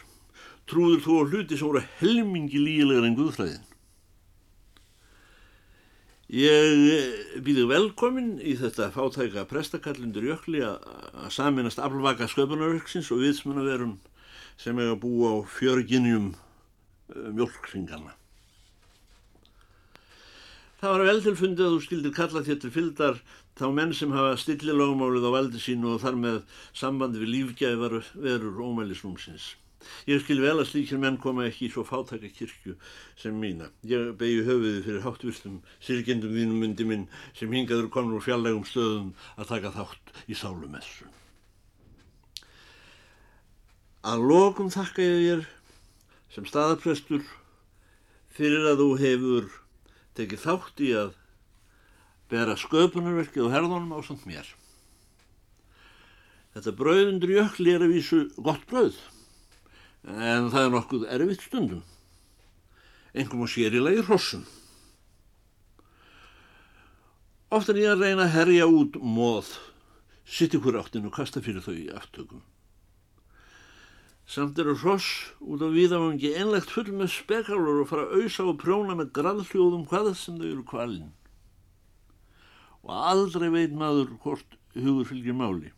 trúður 0.66 1.02
þú 1.04 1.16
á 1.20 1.24
hluti 1.28 1.58
sem 1.58 1.68
voru 1.68 1.82
helmingi 2.00 2.60
lílegar 2.60 3.04
en 3.04 3.18
Guðfræðin. 3.18 3.64
Ég 6.32 7.36
býði 7.44 7.68
velkomin 7.70 8.32
í 8.42 8.56
þetta 8.58 8.88
fátæka 8.96 9.44
prestakallundur 9.46 10.24
jökli 10.26 10.64
að 10.66 11.28
saminast 11.36 11.78
aflvaka 11.78 12.26
sköpunarverksins 12.32 13.12
og 13.14 13.20
viðsmunnaverum 13.22 14.00
sem 14.58 14.80
er 14.80 14.96
að 14.96 15.02
búa 15.04 15.36
á 15.36 15.46
fjörginjum 15.52 16.32
Eh, 16.34 16.45
mjölkringana. 17.14 18.14
Það 20.76 20.92
var 20.92 21.04
vel 21.08 21.20
tilfundið 21.24 21.66
að 21.66 21.74
þú 21.74 21.84
skildir 21.86 22.12
kalla 22.16 22.42
þér 22.46 22.58
til 22.62 22.70
fyldar 22.74 23.20
þá 23.56 23.66
menn 23.72 23.94
sem 23.96 24.10
hafa 24.12 24.34
stillilagumálið 24.42 25.24
á 25.24 25.30
valdi 25.32 25.60
sínu 25.62 25.94
og 25.94 26.02
þar 26.02 26.18
með 26.20 26.42
sambandi 26.76 27.22
við 27.22 27.32
lífgæðvar 27.32 27.96
verur 28.12 28.60
ómælisrúmsins. 28.60 29.54
Ég 30.10 30.20
skil 30.20 30.40
vel 30.42 30.58
að 30.58 30.68
slíkir 30.68 31.00
menn 31.00 31.16
koma 31.22 31.46
ekki 31.46 31.68
í 31.68 31.72
svo 31.72 31.84
fátækja 31.86 32.30
kirkju 32.36 32.76
sem 33.16 33.36
mína. 33.40 33.70
Ég 33.86 34.12
begi 34.20 34.44
höfuði 34.44 34.82
fyrir 34.84 35.04
háttvistum 35.06 35.60
sirkendum 35.80 36.34
þínum 36.36 36.62
myndi 36.62 36.86
minn 36.88 37.06
sem 37.38 37.52
hingaður 37.52 37.88
konur 37.94 38.18
úr 38.18 38.26
fjallegum 38.26 38.66
stöðum 38.68 39.12
að 39.36 39.52
taka 39.54 39.72
þátt 39.78 40.14
í 40.26 40.36
sálumessu. 40.36 41.08
Að 44.06 44.26
lokum 44.30 44.68
þakka 44.70 45.02
ég 45.02 45.22
þér 45.22 45.46
sem 46.32 46.46
staðaprestur 46.48 47.24
fyrir 48.36 48.66
að 48.70 48.82
þú 48.82 48.88
hefur 49.00 49.48
tekið 50.16 50.42
þátt 50.42 50.82
í 50.84 50.92
að 50.96 51.14
bera 52.30 52.56
sköpunarverkið 52.58 53.46
og 53.46 53.52
herðunum 53.54 53.94
á 53.94 54.00
samt 54.04 54.24
mér. 54.28 54.48
Þetta 56.56 56.72
brauðundur 56.78 57.34
jökli 57.36 57.74
er 57.76 57.84
að 57.84 57.92
vísu 57.92 58.20
gott 58.40 58.64
brauð, 58.70 58.96
en 60.08 60.48
það 60.52 60.62
er 60.62 60.72
nokkuð 60.72 61.06
erfitt 61.12 61.44
stundum, 61.44 61.82
einhverjum 63.12 63.44
á 63.44 63.48
sérilegi 63.52 64.06
hrossum. 64.08 64.46
Oft 67.52 67.70
er 67.70 67.78
ég 67.78 67.92
að 67.92 68.06
reyna 68.06 68.24
að 68.24 68.34
herja 68.34 68.66
út 68.72 68.96
móð, 68.98 69.52
sitt 70.24 70.56
ykkur 70.56 70.80
áttinu 70.80 71.12
og 71.12 71.18
kasta 71.20 71.44
fyrir 71.44 71.62
þau 71.62 71.76
í 71.76 71.90
aftökum. 71.94 72.42
Samt 74.26 74.58
eru 74.58 74.74
hross 74.74 75.30
út 75.38 75.62
á 75.62 75.70
viðafangi 75.70 76.32
einlegt 76.34 76.72
full 76.74 76.88
með 76.90 77.12
spekalur 77.14 77.84
og 77.84 77.90
fara 77.92 78.08
að 78.08 78.24
auðsa 78.24 78.46
og 78.50 78.56
prjóna 78.58 78.96
með 78.98 79.12
graðhljóðum 79.14 79.84
hvað 79.86 80.10
sem 80.18 80.40
þau 80.40 80.48
eru 80.48 80.64
kvalinn. 80.66 81.12
Og 82.82 82.90
aldrei 82.90 83.46
veit 83.54 83.74
maður 83.74 84.16
hvort 84.24 84.56
hugur 84.74 85.06
fylgir 85.06 85.36
máli. 85.38 85.70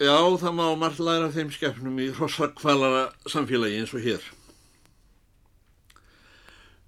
Já, 0.00 0.14
það 0.40 0.54
má 0.56 0.66
margt 0.78 1.02
læra 1.02 1.32
þeim 1.34 1.50
skefnum 1.52 1.98
í 2.00 2.06
hrossakvalara 2.14 3.10
samfélagi 3.28 3.82
eins 3.82 3.90
og 3.92 4.06
hér. 4.06 4.22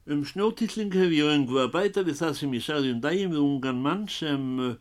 Um 0.06 0.22
snjótilling 0.26 0.94
hef 0.94 1.10
ég 1.14 1.34
öngu 1.34 1.58
að 1.62 1.74
bæta 1.74 2.06
við 2.06 2.22
það 2.22 2.38
sem 2.38 2.54
ég 2.54 2.64
sagði 2.64 2.94
um 2.94 3.02
daginn 3.02 3.34
við 3.34 3.42
ungan 3.42 3.82
mann 3.82 4.06
sem 4.10 4.46
uh, 4.62 4.72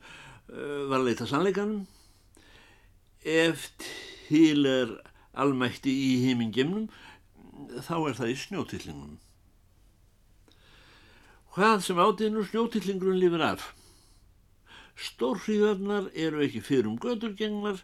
var 0.87 1.01
að 1.01 1.09
leita 1.09 1.27
sannleikanum. 1.29 1.83
Eftir 3.21 4.10
til 4.31 4.65
er 4.65 4.95
almætti 5.35 5.91
í 5.91 6.11
heimingemnum, 6.25 6.87
þá 7.83 7.95
er 7.99 8.17
það 8.17 8.33
í 8.33 8.37
snjótillingunum. 8.45 9.19
Hvað 11.51 11.83
sem 11.83 11.99
átiðnur 11.99 12.47
snjótillingurinn 12.47 13.19
lifir 13.19 13.43
af? 13.43 13.65
Stórhríðarnar 14.95 16.07
eru 16.15 16.45
ekki 16.45 16.63
fyrir 16.63 16.87
um 16.87 16.95
gödurgenglar 17.01 17.83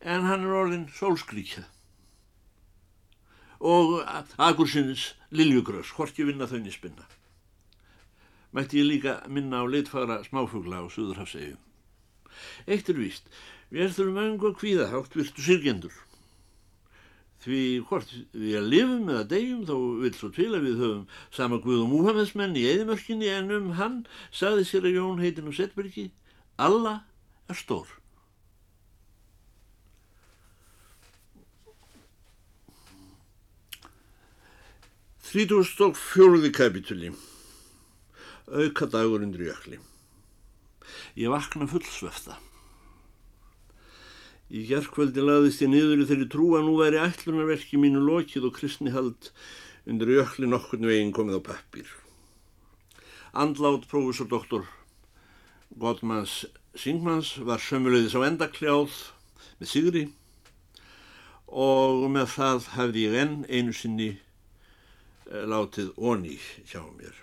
en 0.00 0.28
hann 0.28 0.44
er 0.44 0.58
orðin 0.60 0.90
sólskríkja. 0.92 1.64
og 3.60 4.02
Agursins 4.38 5.16
Liljugrös, 5.30 5.90
hvorki 5.96 6.26
vinna 6.26 6.46
þau 6.46 6.60
nispinna. 6.60 7.06
Mætti 8.52 8.80
ég 8.80 8.88
líka 8.88 9.14
minna 9.28 9.62
á 9.62 9.66
litfara 9.66 10.22
smáfugla 10.24 10.84
á 10.84 10.86
Suðurhafsegju. 10.88 11.56
Eitt 12.66 12.88
er 12.88 12.98
víst, 13.00 13.24
við 13.70 13.86
erðum 13.88 14.20
öngu 14.22 14.50
að 14.50 14.58
kvíða 14.60 14.90
hátt 14.92 15.16
virtu 15.18 15.44
sirgendur. 15.44 15.94
Því 17.46 17.60
hvort 17.86 18.10
við 18.34 18.56
að 18.58 18.70
lifum 18.72 19.10
eða 19.12 19.26
degjum 19.30 19.66
þó 19.68 19.76
vil 20.02 20.14
svo 20.16 20.30
til 20.34 20.48
að 20.50 20.64
við 20.66 20.80
höfum 20.82 21.04
sama 21.34 21.60
Guð 21.62 21.84
og 21.84 21.92
Múhammedsmenn 21.92 22.56
í 22.58 22.64
eðimörkinni 22.72 23.28
en 23.30 23.52
um 23.54 23.68
hann 23.78 24.00
saði 24.34 24.64
sér 24.66 24.88
að 24.88 24.98
Jón 24.98 25.22
heitin 25.22 25.50
og 25.50 25.54
Setbergi 25.54 26.08
Alla 26.56 26.96
er 27.46 27.58
stór. 27.58 27.86
Þrítúst 35.26 35.80
og 35.84 35.96
fjóruði 35.98 36.52
kapitúli 36.54 37.08
Auka 38.46 38.86
dagur 38.88 39.24
undir 39.26 39.48
jökli 39.48 39.80
Ég 41.18 41.32
vakna 41.32 41.66
fullsvefta 41.68 42.38
Í 44.46 44.62
gerðkvöldi 44.68 45.22
laðist 45.24 45.62
ég 45.64 45.72
niður 45.72 46.04
í 46.04 46.06
þeirri 46.06 46.26
trú 46.30 46.52
að 46.54 46.68
nú 46.68 46.76
væri 46.78 47.00
ætlunarverki 47.02 47.78
mínu 47.82 47.98
lokið 48.06 48.44
og 48.46 48.52
kristni 48.54 48.92
hald 48.94 49.30
undir 49.90 50.12
jökli 50.12 50.46
nokkurnu 50.46 50.86
veginn 50.86 51.14
komið 51.14 51.40
á 51.42 51.46
pappir. 51.48 51.88
Andlátt 53.34 53.88
prófessor 53.90 54.28
doktor 54.30 54.68
Godmans 55.74 56.44
Singmans 56.78 57.32
var 57.42 57.58
sömulegðis 57.58 58.14
á 58.14 58.22
endakljáð 58.28 58.94
með 59.58 59.70
Sigri 59.72 60.04
og 61.50 62.06
með 62.14 62.30
það 62.36 62.68
hafði 62.76 63.02
ég 63.08 63.16
enn 63.22 63.34
einu 63.50 63.74
sinni 63.74 64.12
eh, 64.14 65.42
látið 65.42 65.90
onni 65.96 66.38
hjá 66.70 66.84
mér. 66.86 67.18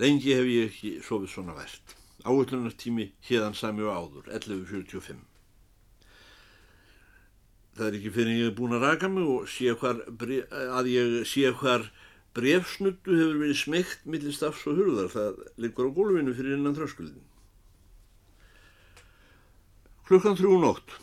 Lengi 0.00 0.32
hef 0.38 0.48
ég 0.48 0.72
ekki 0.72 0.94
sofið 1.04 1.34
svona 1.34 1.58
verðt. 1.58 1.98
Áhullunartími 2.24 3.10
hérðan 3.28 3.58
sami 3.58 3.84
og 3.84 3.92
áður, 3.92 4.32
11.45 4.40 5.31
það 7.76 7.88
er 7.88 7.98
ekki 7.98 8.14
fyrir 8.14 8.38
ég 8.38 8.50
er 8.50 8.56
búin 8.56 8.76
að 8.76 8.86
raka 8.86 9.08
mig 9.08 9.28
og 9.28 9.48
sé 9.50 9.72
hvar, 9.80 10.02
að 10.04 10.90
ég 10.92 11.14
sé 11.28 11.52
hvar 11.56 11.88
brefsnuttu 12.36 13.16
hefur 13.16 13.40
verið 13.42 13.58
smegt 13.60 14.06
millir 14.08 14.34
stafs 14.36 14.64
og 14.68 14.78
hurðar, 14.80 15.10
það 15.12 15.42
liggur 15.60 15.88
á 15.88 15.96
gólfinu 15.96 16.34
fyrir 16.36 16.56
innan 16.56 16.76
þröskuldin. 16.76 17.24
Klukkan 20.08 20.36
þrjú 20.36 20.56
nótt. 20.60 20.96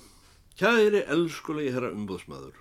Kæri 0.59 1.05
elskulegi 1.07 1.71
herra 1.73 1.93
umbóðsmaður. 1.95 2.57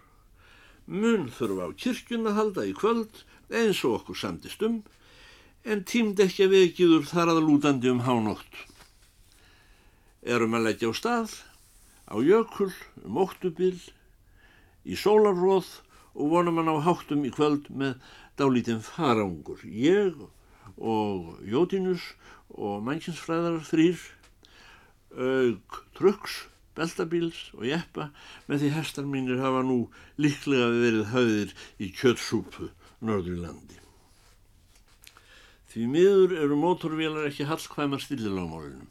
Mun 0.88 1.26
þurfa 1.34 1.68
á 1.68 1.70
kirkjun 1.76 2.28
að 2.30 2.38
halda 2.38 2.64
í 2.68 2.72
kvöld 2.76 3.24
eins 3.52 3.80
og 3.84 3.98
okkur 3.98 4.16
samtist 4.16 4.62
um, 4.64 4.78
en 5.64 5.84
tímd 5.84 6.20
ekki 6.22 6.46
að 6.46 6.54
vekiður 6.54 7.08
þar 7.10 7.34
að 7.34 7.42
lútandi 7.44 7.90
um 7.92 8.04
hánótt. 8.06 8.64
Erum 10.22 10.56
að 10.56 10.68
leggja 10.68 10.92
á 10.92 10.94
stað, 10.96 11.34
á 12.08 12.16
jökul, 12.24 12.72
um 13.04 13.20
óttubil, 13.24 13.76
í 14.88 14.96
sólarróð 14.96 15.68
og 16.18 16.32
vonum 16.32 16.58
hann 16.60 16.72
á 16.72 16.76
háttum 16.88 17.24
í 17.28 17.32
kvöld 17.34 17.68
með 17.70 17.98
dálítinn 18.40 18.82
farangur. 18.84 19.60
Ég 19.64 20.16
og 20.78 21.38
Jótinus 21.46 22.14
og 22.54 22.82
mannkinsfræðar 22.86 23.60
þrýr, 23.68 23.98
auk 25.18 25.82
truks, 25.98 26.46
beltabíls 26.78 27.48
og 27.56 27.66
jeppa 27.68 28.10
með 28.48 28.64
því 28.64 28.74
hestar 28.76 29.08
mínir 29.08 29.42
hafa 29.42 29.64
nú 29.66 29.80
líklega 30.20 30.70
verið 30.74 31.10
höfðir 31.12 31.54
í 31.82 31.90
kjötsúpu 31.94 32.70
Norðurlandi. 33.04 33.78
Því 35.68 35.88
miður 35.92 36.36
eru 36.42 36.56
mótorvélar 36.58 37.28
ekki 37.28 37.46
hallkvæmar 37.46 38.00
stillilagmálunum. 38.02 38.88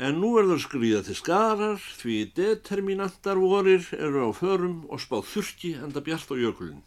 En 0.00 0.16
nú 0.16 0.30
verður 0.32 0.62
skrýða 0.64 1.02
til 1.04 1.14
skarar 1.18 1.80
því 2.00 2.14
determinantar 2.32 3.36
vorir 3.36 3.84
eru 3.98 4.22
á 4.24 4.30
förum 4.32 4.86
og 4.88 5.02
spáð 5.02 5.26
þurki 5.28 5.74
enda 5.76 6.00
bjart 6.00 6.32
á 6.32 6.40
jökulinn. 6.40 6.80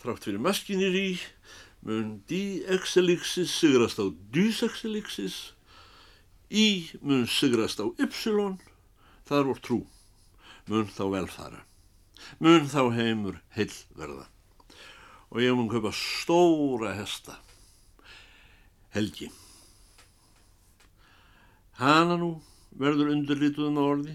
Þrátt 0.00 0.24
fyrir 0.24 0.40
maskinir 0.40 0.96
í 0.96 1.10
mun 1.84 2.22
D-exelixis 2.30 3.52
sigrast 3.52 4.00
á 4.00 4.08
dys-exelixis, 4.32 5.52
í 6.48 6.88
mun 7.04 7.28
sigrast 7.28 7.84
á 7.84 7.86
ypsilon, 8.00 8.56
það 9.28 9.38
er 9.42 9.48
voru 9.52 9.64
trú, 9.68 9.80
mun 10.72 10.88
þá 10.88 11.04
velfara, 11.18 11.64
mun 12.40 12.64
þá 12.72 12.82
heimur 12.96 13.40
heilverða 13.58 14.30
og 15.34 15.40
ég 15.42 15.56
mun 15.58 15.68
kaupa 15.68 15.90
stóra 15.92 16.94
hesta, 16.96 17.40
helgi. 18.94 19.28
Hana 21.78 22.18
nú 22.18 22.36
verður 22.78 23.10
undirlituðum 23.14 23.78
á 23.78 23.84
orði, 23.84 24.14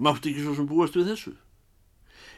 mátti 0.00 0.32
ekki 0.32 0.44
svo 0.44 0.56
sem 0.58 0.68
búast 0.68 0.96
við 0.98 1.12
þessu. 1.12 1.32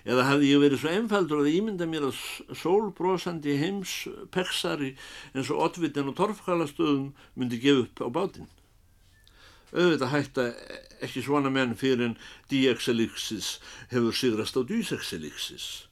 Eða 0.02 0.26
hafði 0.26 0.48
ég 0.50 0.62
verið 0.62 0.80
svo 0.82 0.90
einfaldur 0.90 1.42
að 1.42 1.52
ímynda 1.52 1.86
mér 1.86 2.08
að 2.08 2.18
sólbrósandi 2.58 3.54
heims 3.60 3.92
peksari 4.34 4.96
eins 5.30 5.50
og 5.54 5.62
oddvitin 5.68 6.10
og 6.10 6.16
torfkalastöðum 6.18 7.12
myndi 7.38 7.60
gefa 7.62 7.84
upp 7.86 8.02
á 8.02 8.08
bátinn. 8.18 8.50
Auðvitað 9.72 10.12
hætta 10.12 10.48
ekki 11.06 11.22
svona 11.24 11.50
menn 11.54 11.76
fyrir 11.78 12.10
en 12.10 12.18
D-exelixis 12.50 13.56
hefur 13.94 14.14
sigrast 14.14 14.58
á 14.58 14.62
dys-exelixis. 14.66 15.86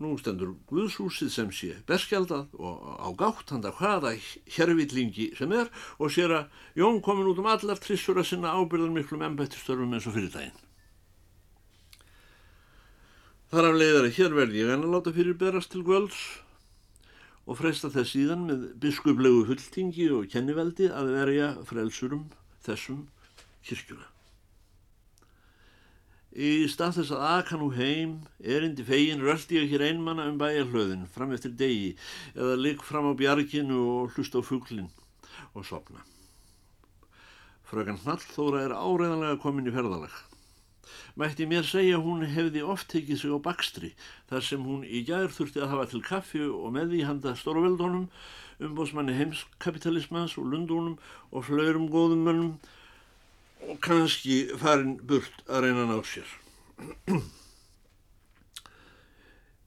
Nú 0.00 0.14
stendur 0.16 0.54
Guðshúsið 0.70 1.28
sem 1.28 1.50
sé 1.52 1.74
berskjaldað 1.88 2.54
og 2.56 2.76
á 3.04 3.08
gátt 3.20 3.52
handa 3.52 3.72
hvaða 3.76 4.14
hérvillingi 4.54 5.26
sem 5.36 5.52
er 5.52 5.68
og 6.00 6.14
sér 6.14 6.32
að 6.38 6.62
Jón 6.80 7.02
komin 7.04 7.28
út 7.28 7.42
um 7.42 7.48
allar 7.52 7.80
trissur 7.84 8.16
að 8.16 8.30
sinna 8.30 8.54
ábyrðar 8.56 8.94
miklum 8.94 9.26
embættistörfum 9.26 9.92
eins 9.92 10.08
og 10.08 10.16
fyrirtægin. 10.16 10.56
Þar 13.50 13.68
af 13.68 13.76
leiðar 13.76 14.06
að 14.06 14.16
hér 14.16 14.38
verði 14.38 14.62
ég 14.62 14.72
enn 14.72 14.86
að 14.86 14.94
láta 14.94 15.12
fyrir 15.12 15.36
berast 15.36 15.72
til 15.74 15.82
Guðls 15.84 16.20
og 17.44 17.58
freysta 17.58 17.90
þess 17.92 18.14
síðan 18.14 18.46
með 18.46 18.64
biskuplegu 18.80 19.42
hulltingi 19.50 20.06
og 20.16 20.30
kenniveldi 20.32 20.88
að 20.88 21.12
verja 21.18 21.50
frelsurum 21.68 22.24
þessum 22.64 23.04
kirkjuna. 23.66 24.08
Í 26.30 26.68
stað 26.70 27.00
þess 27.00 27.10
að 27.16 27.22
aka 27.26 27.56
nú 27.58 27.72
heim, 27.74 28.10
erindi 28.38 28.84
fegin, 28.86 29.22
röldi 29.26 29.56
ég 29.58 29.72
hér 29.72 29.82
einmanna 29.88 30.28
um 30.30 30.36
bæjarhlöðin 30.38 31.08
fram 31.10 31.32
eftir 31.34 31.56
degi 31.58 31.96
eða 32.36 32.54
ligg 32.54 32.84
fram 32.86 33.10
á 33.10 33.18
bjarginu 33.18 33.80
og 33.96 34.14
hlust 34.14 34.38
á 34.38 34.40
fugglin 34.46 34.86
og 35.58 35.66
sopna. 35.66 36.04
Frögan 37.66 37.98
Hnallþóra 37.98 38.62
er 38.62 38.76
áreðanlega 38.78 39.40
komin 39.42 39.66
í 39.66 39.74
ferðalag. 39.74 40.14
Mætti 41.18 41.50
mér 41.50 41.66
segja 41.66 41.98
hún 41.98 42.22
hefði 42.22 42.62
oft 42.62 42.86
tekið 42.94 43.18
sig 43.18 43.34
á 43.34 43.38
bakstri 43.42 43.90
þar 44.30 44.46
sem 44.46 44.62
hún 44.62 44.86
í 44.86 45.02
gær 45.06 45.34
þurfti 45.34 45.58
að 45.64 45.72
hafa 45.74 45.90
til 45.90 46.06
kaffi 46.06 46.46
og 46.46 46.70
með 46.78 46.94
því 46.94 47.06
handa 47.10 47.34
stórveldónum, 47.34 48.06
umbósmanni 48.62 49.18
heimskapitalismans 49.18 50.38
og 50.38 50.46
lundónum 50.54 51.00
og 51.34 51.48
flaurum 51.50 51.90
góðum 51.90 52.22
mönnum 52.28 52.54
og 53.68 53.76
kannski 53.84 54.42
farin 54.60 54.96
burt 55.06 55.44
að 55.48 55.66
reyna 55.66 55.84
að 55.84 55.92
ná 55.92 55.98
sér. 56.14 56.32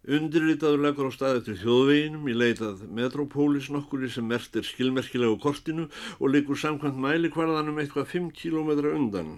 Undirritaður 0.03 0.81
leggur 0.83 1.07
á 1.07 1.15
stað 1.15 1.37
eftir 1.37 1.59
þjóðveginum 1.61 2.25
í 2.27 2.33
leitað 2.35 2.81
metrópólis 2.91 3.69
nokkuri 3.71 4.09
sem 4.11 4.25
mert 4.27 4.57
er 4.59 4.65
skilmerkilega 4.67 5.31
á 5.31 5.43
kortinu 5.45 5.85
og 6.17 6.33
liggur 6.33 6.59
samkvæmt 6.59 6.99
mæli 7.05 7.31
hvarðanum 7.31 7.79
eitthvað 7.79 8.09
5 8.11 8.33
km 8.35 8.73
undan. 8.89 9.29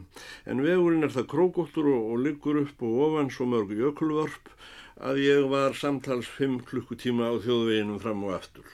En 0.49 0.63
vegurinn 0.65 1.05
er 1.05 1.13
það 1.13 1.29
krókóttur 1.35 1.91
og, 1.91 2.07
og 2.15 2.25
liggur 2.25 2.63
upp 2.63 2.81
og 2.81 3.03
ofan 3.09 3.29
svo 3.29 3.45
mörgu 3.51 3.77
jökulvarp 3.77 4.49
að 4.97 5.21
ég 5.27 5.45
var 5.53 5.77
samtals 5.77 6.33
5 6.39 6.57
klukkutíma 6.65 7.29
á 7.29 7.37
þjóðveginum 7.45 8.01
fram 8.01 8.25
og 8.25 8.33
aftur. 8.39 8.65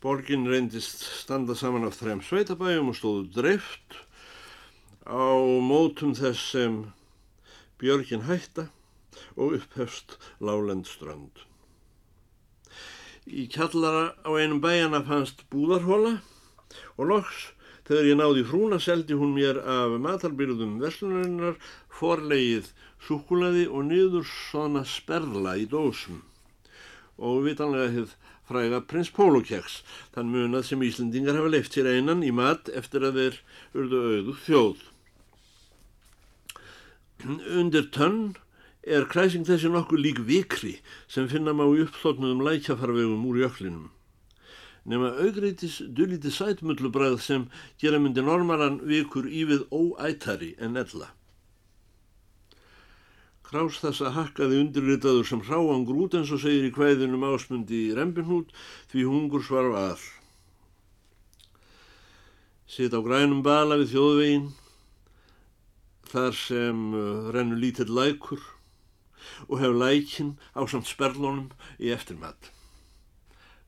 Borgin 0.00 0.46
reyndist 0.46 1.00
standa 1.02 1.56
saman 1.58 1.82
af 1.88 1.96
þrem 1.98 2.20
sveitabæjum 2.22 2.92
og 2.92 2.94
stóðu 2.94 3.22
dreift 3.34 3.96
á 5.02 5.34
mótum 5.58 6.12
þess 6.14 6.52
sem 6.52 6.76
Björgin 7.82 8.22
hætta 8.28 8.68
og 9.34 9.56
upphefst 9.56 10.14
Lálendströnd. 10.38 11.42
Í 13.26 13.48
kjallara 13.50 14.14
á 14.22 14.30
einum 14.38 14.62
bæjana 14.62 15.02
fannst 15.08 15.42
búðarhóla 15.50 16.14
og 16.94 17.10
loks 17.10 17.42
þegar 17.90 18.12
ég 18.12 18.20
náði 18.22 18.46
frúna 18.46 18.78
seldi 18.78 19.18
hún 19.18 19.34
mér 19.34 19.58
af 19.58 19.98
matarbyrðum 20.06 20.78
veslunarinnar 20.78 21.58
forlegið 21.98 22.70
súkulaði 23.02 23.66
og 23.66 23.90
niður 23.90 24.30
svona 24.30 24.86
sperla 24.86 25.58
í 25.58 25.66
dósum 25.74 26.22
og 27.18 27.42
vitanlega 27.50 27.90
hefð 27.98 28.16
fræga 28.48 28.80
prins 28.88 29.10
Pólokeks, 29.14 29.82
þann 30.14 30.32
munað 30.32 30.66
sem 30.68 30.82
Íslandingar 30.84 31.36
hafa 31.38 31.52
leift 31.52 31.76
sér 31.76 31.90
einan 31.92 32.24
í 32.24 32.32
mat 32.34 32.70
eftir 32.80 33.04
að 33.08 33.20
þeir 33.20 33.38
urðu 33.76 34.02
auðu 34.08 34.36
þjóð. 34.46 34.84
Undir 37.58 37.88
tönn 37.94 38.22
er 38.86 39.06
kræsing 39.10 39.44
þessi 39.48 39.70
nokkuð 39.72 40.02
lík 40.04 40.24
vikri 40.26 40.78
sem 41.10 41.28
finna 41.28 41.52
má 41.52 41.66
í 41.66 41.84
uppþóknuðum 41.84 42.44
lækjafarvegum 42.46 43.26
úr 43.28 43.42
jöklinum. 43.42 43.88
Nefna 44.88 45.10
augreitis 45.20 45.82
dulítið 45.92 46.32
sætmullubræð 46.32 47.18
sem 47.20 47.48
gera 47.82 47.98
myndi 48.00 48.24
normaran 48.24 48.80
vikur 48.88 49.28
ívið 49.28 49.66
óætari 49.68 50.54
en 50.64 50.80
ella. 50.80 51.10
Krás 53.48 53.78
þessa 53.80 54.10
hakkaði 54.12 54.58
undirritaður 54.60 55.24
sem 55.24 55.40
hráangur 55.40 55.96
út 56.04 56.14
eins 56.18 56.28
og 56.36 56.42
segir 56.42 56.66
í 56.68 56.72
kvæðinum 56.74 57.22
ásmundi 57.30 57.78
í 57.86 57.94
rempinhút 57.96 58.50
því 58.90 59.04
hungur 59.08 59.44
svarf 59.46 59.76
að. 59.80 60.02
Sitt 62.68 62.92
á 62.92 63.00
grænum 63.00 63.40
bala 63.46 63.78
við 63.80 63.94
þjóðvegin, 63.94 64.50
þar 66.12 66.36
sem 66.36 66.84
uh, 66.92 67.32
rennur 67.32 67.62
lítill 67.64 67.88
lækur 67.88 68.44
og 69.48 69.56
hefur 69.62 69.80
lækin 69.80 70.36
á 70.52 70.68
samt 70.68 70.92
sperlunum 70.92 71.48
í 71.80 71.88
eftirmatt. 71.96 72.52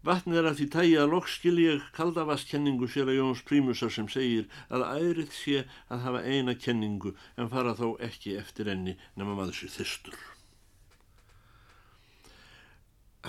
Vatn 0.00 0.32
er 0.32 0.46
að 0.48 0.62
því 0.62 0.66
tægi 0.72 0.92
að 0.96 1.10
lokskil 1.12 1.58
ég 1.60 1.82
kaldavastkenningu 1.92 2.86
sér 2.88 3.10
að 3.12 3.18
Jóns 3.18 3.42
Prímusar 3.44 3.90
sem 3.92 4.06
segir 4.08 4.46
að 4.72 4.86
ærið 4.96 5.32
sé 5.36 5.64
að 5.92 6.04
hafa 6.06 6.22
eina 6.24 6.54
kenningu 6.56 7.12
en 7.36 7.50
fara 7.52 7.74
þó 7.76 7.98
ekki 8.06 8.38
eftir 8.40 8.70
enni 8.72 8.94
nema 9.20 9.34
maður 9.36 9.58
sér 9.58 9.74
þyrstur. 9.74 10.16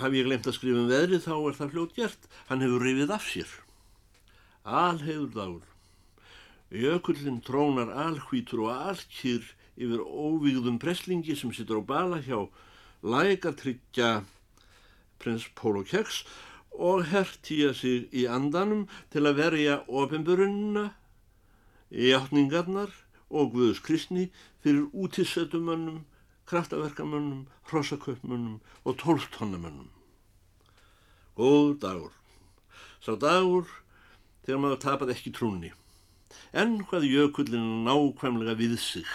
Haf 0.00 0.16
ég 0.16 0.24
glemt 0.24 0.48
að 0.48 0.56
skrifa 0.56 0.80
um 0.80 0.88
veðrið 0.88 1.26
þá 1.26 1.34
er 1.36 1.58
það 1.58 1.72
fljótt 1.74 1.98
gert. 1.98 2.22
Hann 2.48 2.64
hefur 2.64 2.86
rifið 2.86 3.12
af 3.12 3.26
sér. 3.28 3.50
Alheiður 4.64 5.34
dagur. 5.34 5.66
Jökullin 6.72 7.42
trónar 7.44 7.92
alhvítur 8.06 8.62
og 8.64 8.72
alkýr 8.72 9.44
yfir 9.76 10.00
óvíðum 10.00 10.78
preslingi 10.80 11.36
sem 11.36 11.52
sittur 11.52 11.84
á 11.84 11.90
bala 11.92 12.22
hjá 12.24 12.48
lækartryggja 13.04 14.22
prins 15.20 15.44
Pólo 15.52 15.84
Keks 15.84 16.22
og 16.74 17.06
hertýja 17.12 17.72
sig 17.76 18.08
í 18.12 18.24
andanum 18.30 18.86
til 19.12 19.26
að 19.28 19.38
verja 19.38 19.78
ofinburunna, 19.88 20.92
játningarnar 21.92 22.92
og 23.32 23.52
Guðus 23.52 23.80
kristni 23.84 24.30
fyrir 24.64 24.88
útissetumönnum, 24.92 26.04
kraftaverkamönnum, 26.46 27.46
hrossaköpmönnum 27.68 28.60
og 28.84 28.98
tólftonnamönnum. 28.98 29.88
Góð 31.36 31.78
dagur. 31.80 32.12
Sá 33.00 33.16
dagur 33.16 33.68
þegar 34.44 34.60
maður 34.60 34.82
tapað 34.84 35.14
ekki 35.16 35.32
trúni. 35.32 35.72
En 36.52 36.80
hvað 36.88 37.08
jökullin 37.08 37.84
nákvæmlega 37.86 38.56
við 38.56 38.78
sig 38.80 39.08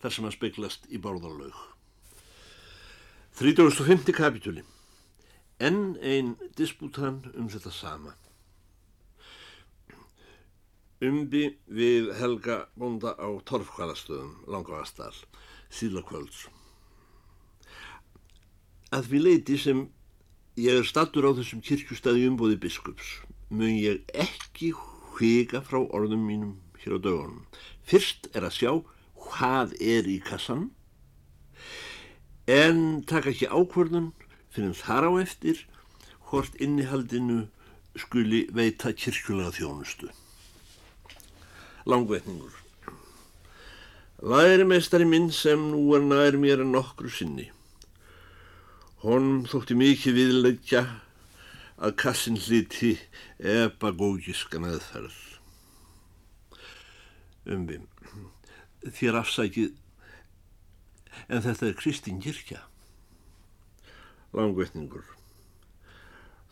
þar 0.00 0.12
sem 0.12 0.28
að 0.28 0.36
speiklast 0.36 0.88
í 0.92 1.00
bárðarlaug. 1.00 1.56
35. 3.36 4.12
kapitúli 4.16 4.64
enn 5.58 5.96
einn 6.04 6.36
disputan 6.56 7.22
um 7.34 7.48
þetta 7.48 7.72
sama. 7.72 8.14
Umbi 11.04 11.50
við 11.68 12.12
Helga 12.16 12.66
Bonda 12.76 13.12
á 13.20 13.28
Torfkvælastöðum, 13.44 14.32
Langavæstal, 14.48 15.12
síðlakvölds. 15.68 16.46
Að 18.96 19.10
við 19.12 19.26
leiti 19.26 19.58
sem 19.60 19.82
ég 20.56 20.80
er 20.80 20.88
stattur 20.88 21.28
á 21.28 21.36
þessum 21.36 21.60
kirkjustæði 21.60 22.30
umbóði 22.30 22.56
biskups, 22.60 23.20
mun 23.52 23.76
ég 23.76 24.04
ekki 24.16 24.72
hviga 25.16 25.60
frá 25.60 25.82
orðum 25.84 26.24
mínum 26.24 26.54
hér 26.80 26.96
á 26.96 26.98
dögunum. 27.04 27.44
Fyrst 27.84 28.30
er 28.32 28.48
að 28.48 28.56
sjá 28.56 28.72
hvað 29.26 29.76
er 29.80 30.08
í 30.08 30.16
kassan, 30.24 30.70
en 32.48 33.02
taka 33.04 33.34
ekki 33.34 33.50
ákvörðun 33.52 34.14
fyrir 34.56 34.76
þar 34.76 35.08
á 35.08 35.12
eftir 35.20 35.64
hvort 36.30 36.56
innihaldinu 36.62 37.46
skuli 37.96 38.46
veita 38.56 38.92
kirkjulega 38.96 39.52
þjónustu. 39.56 40.08
Langvetningur 41.86 42.54
Lærimestari 44.24 45.04
minn 45.04 45.28
sem 45.30 45.60
nú 45.70 45.92
er 45.94 46.00
nær 46.00 46.38
mér 46.40 46.62
en 46.64 46.72
nokkru 46.72 47.10
sinni. 47.12 47.50
Honum 49.04 49.42
þótti 49.44 49.76
mikið 49.76 50.16
viðleggja 50.16 50.80
að 51.76 51.96
kassin 52.00 52.38
hliti 52.40 52.94
ebagógiska 53.36 54.56
meðferð. 54.62 55.18
Umvim, 57.52 57.84
þér 58.88 59.20
afsækið, 59.20 59.76
en 61.28 61.44
þetta 61.44 61.68
er 61.68 61.76
Kristín 61.78 62.24
kirkja 62.24 62.64
langvetningur. 64.36 65.04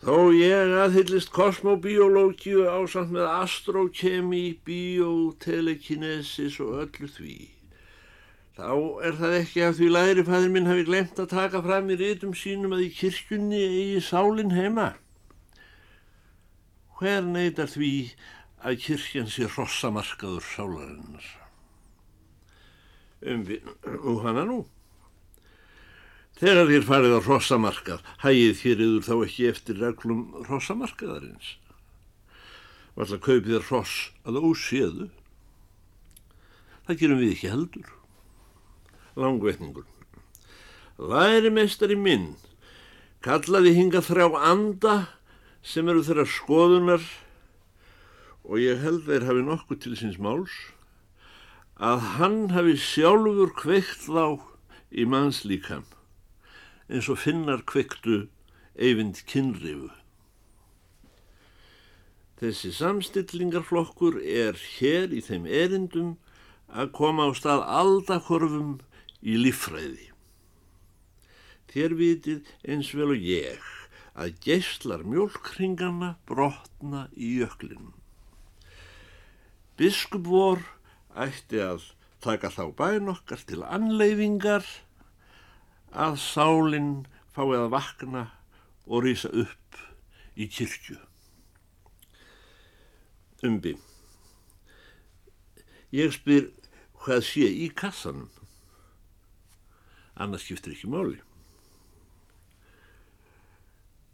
Þó 0.05 0.29
ég 0.35 0.73
aðhyllist 0.83 1.31
kosmobiológíu 1.33 2.65
á 2.67 2.77
samt 2.91 3.13
með 3.15 3.25
astrokemi, 3.31 4.59
biotelekinesis 4.67 6.59
og 6.61 6.83
öllu 6.83 7.09
því. 7.09 7.37
Þá 8.55 8.67
er 9.07 9.17
það 9.19 9.33
ekki 9.39 9.63
af 9.65 9.73
því 9.79 9.87
lærifæðin 9.91 10.53
minn 10.53 10.69
hafi 10.69 10.83
glemt 10.87 11.17
að 11.19 11.33
taka 11.33 11.63
fram 11.63 11.89
í 11.91 11.97
rítum 11.99 12.35
sínum 12.37 12.75
að 12.75 12.85
í 12.85 12.91
kirkjunni 12.99 13.63
eigi 13.63 14.03
sálinn 14.05 14.53
heima. 14.55 14.93
Hver 16.99 17.25
neytar 17.27 17.67
því 17.71 17.89
að 18.63 18.79
kirkjan 18.85 19.27
sé 19.31 19.49
rossamarkaður 19.49 20.45
sálarinnar? 20.53 21.27
Um, 23.25 23.43
og 24.05 24.23
hana 24.23 24.45
nú. 24.47 24.61
Þegar 26.35 26.67
þér 26.67 26.83
farið 26.83 27.13
á 27.15 27.19
rossamarkað, 27.23 28.01
hægið 28.19 28.57
þér 28.59 28.81
yfir 28.85 29.03
þá 29.07 29.13
ekki 29.23 29.45
eftir 29.47 29.77
reglum 29.79 30.23
rossamarkaðarins. 30.49 31.53
Valla 32.95 33.19
kaupið 33.23 33.53
þér 33.53 33.69
ross 33.69 33.93
að 34.27 34.41
óséðu. 34.43 35.07
Það 36.87 36.99
gerum 36.99 37.21
við 37.23 37.31
ekki 37.37 37.53
heldur. 37.53 37.93
Langvetningur. 39.15 39.87
Lærimeistari 40.99 41.95
minn 41.95 42.33
kallaði 43.23 43.71
hinga 43.79 44.03
þrjá 44.03 44.27
anda 44.51 44.95
sem 45.65 45.87
eru 45.89 46.03
þeirra 46.05 46.27
skoðunar 46.29 47.03
og 48.45 48.59
ég 48.61 48.83
held 48.83 49.07
þeir 49.07 49.25
hafi 49.27 49.43
nokkuð 49.47 49.81
til 49.81 49.95
síns 49.97 50.19
máls 50.21 50.53
að 51.75 52.05
hann 52.19 52.39
hafi 52.53 52.75
sjálfur 52.79 53.55
kveikt 53.57 54.05
þá 54.05 54.39
í 54.91 55.07
mannslíkam 55.09 55.87
eins 56.89 57.09
og 57.09 57.21
finnar 57.21 57.63
kveiktu 57.67 58.25
eyfind 58.75 59.21
kynrifu. 59.29 59.91
Þessi 62.35 62.73
samstillingarflokkur 62.75 64.19
er 64.19 64.59
hér 64.75 65.13
í 65.15 65.21
þeim 65.23 65.47
erindum 65.47 66.15
að 66.67 66.91
koma 66.97 67.29
á 67.29 67.31
stað 67.37 67.63
aldakorfum 67.63 68.75
í 69.23 69.37
líffræði. 69.39 70.11
Þér 71.71 71.95
vitið 71.99 72.51
eins 72.67 72.91
vel 72.95 73.13
og 73.15 73.23
ég 73.23 73.63
að 74.15 74.35
geyslar 74.43 75.03
mjölkringana 75.07 76.15
brotna 76.27 77.07
í 77.15 77.37
jöklinum. 77.41 77.93
Biskup 79.75 80.27
vor 80.31 80.61
ætti 81.19 81.59
að 81.59 81.89
taka 82.23 82.51
þá 82.51 82.63
bæn 82.77 83.11
okkar 83.11 83.43
til 83.47 83.63
anleifingar 83.63 84.63
að 85.95 86.17
sálinn 86.19 87.05
fái 87.35 87.55
að 87.55 87.71
vakna 87.73 88.25
og 88.85 89.05
rýsa 89.05 89.31
upp 89.31 89.79
í 90.35 90.47
kirkju. 90.51 90.97
Umbi. 93.45 93.75
Ég 95.95 96.11
spyr 96.15 96.49
hvað 97.03 97.23
sé 97.27 97.47
í 97.47 97.69
kassanum. 97.71 98.29
Annars 100.15 100.45
skiptir 100.47 100.75
ekki 100.75 100.89
máli. 100.91 101.19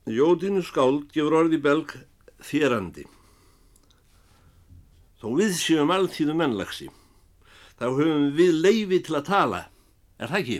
Jódínu 0.09 0.63
skáld 0.65 1.11
gefur 1.13 1.37
orði 1.43 1.59
belg 1.61 1.93
þérandi. 2.41 3.05
Þó 5.21 5.27
við 5.37 5.53
séum 5.59 5.93
alltíðu 5.93 6.33
mennlagsi. 6.37 6.89
Þá 7.77 7.85
höfum 7.85 8.31
við 8.37 8.57
leifi 8.65 9.01
til 9.05 9.19
að 9.19 9.27
tala. 9.29 9.61
Er 10.17 10.33
það 10.33 10.41
ekki? 10.41 10.59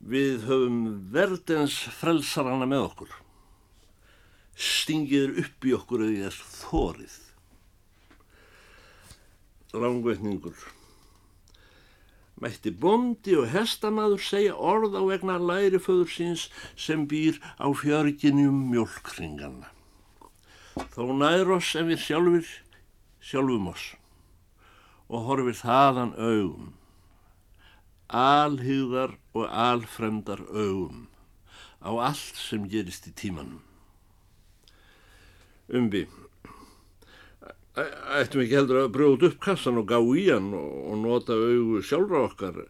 Við 0.00 0.46
höfum 0.48 0.78
verðens 1.12 1.76
frelsarana 1.92 2.68
með 2.68 2.86
okkur. 2.86 3.16
Stingiður 4.56 5.42
upp 5.44 5.66
í 5.68 5.74
okkur 5.76 6.04
eða 6.06 6.16
ég 6.16 6.28
er 6.30 6.38
þórið. 6.56 7.16
Langveitningur. 9.76 10.56
Mætti 12.40 12.72
bondi 12.72 13.36
og 13.36 13.50
hestamaður 13.52 14.24
segja 14.24 14.56
orð 14.56 14.96
á 14.96 15.02
vegna 15.04 15.36
læriföður 15.36 16.08
síns 16.08 16.48
sem 16.72 17.04
býr 17.04 17.36
á 17.60 17.68
fjörginjum 17.68 18.64
mjölkringana. 18.72 19.68
Þó 20.96 21.12
nær 21.12 21.52
oss 21.58 21.74
en 21.76 21.90
við 21.92 22.00
sjálfur, 22.06 22.48
sjálfum 23.20 23.68
oss 23.74 23.90
og 25.10 25.26
horfir 25.26 25.58
þaðan 25.58 26.14
augum. 26.16 26.70
Alhygðar 28.10 29.16
og 29.36 29.46
alfremdar 29.46 30.42
augum 30.50 31.06
á 31.80 31.90
allt 32.10 32.36
sem 32.36 32.66
gerist 32.68 33.06
í 33.08 33.12
tímanum. 33.16 33.62
Umbi, 35.70 36.04
ættum 38.18 38.42
ekki 38.42 38.58
heldur 38.58 38.82
að 38.82 38.92
brjóða 38.96 39.30
upp 39.30 39.38
kassan 39.44 39.78
og 39.80 39.88
gá 39.88 39.98
í 40.02 40.26
hann 40.28 40.50
og 40.56 40.96
nota 41.00 41.36
augu 41.38 41.80
sjálfra 41.86 42.24
okkar 42.26 42.64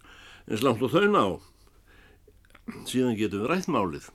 eins 0.46 0.62
langt 0.66 0.84
og 0.84 0.92
þau 0.92 1.08
ná. 1.08 1.24
Síðan 2.86 3.16
getum 3.18 3.42
við 3.42 3.50
rættmálið. 3.50 4.10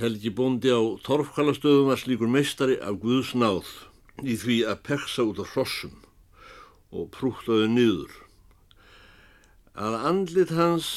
Helgi 0.00 0.32
bóndi 0.32 0.72
á 0.72 0.80
torfkalastöðum 1.04 1.92
var 1.92 2.00
slíkur 2.00 2.30
meistari 2.32 2.78
af 2.80 2.96
Guðs 3.02 3.34
náð 3.36 3.68
í 4.24 4.34
því 4.40 4.56
að 4.72 4.82
peksa 4.88 5.28
út 5.28 5.42
á 5.44 5.46
hrossum 5.52 6.00
og 6.90 7.10
prúktaði 7.14 7.68
niður. 7.68 8.29
Að 9.80 9.96
andlit 10.10 10.52
hans 10.52 10.90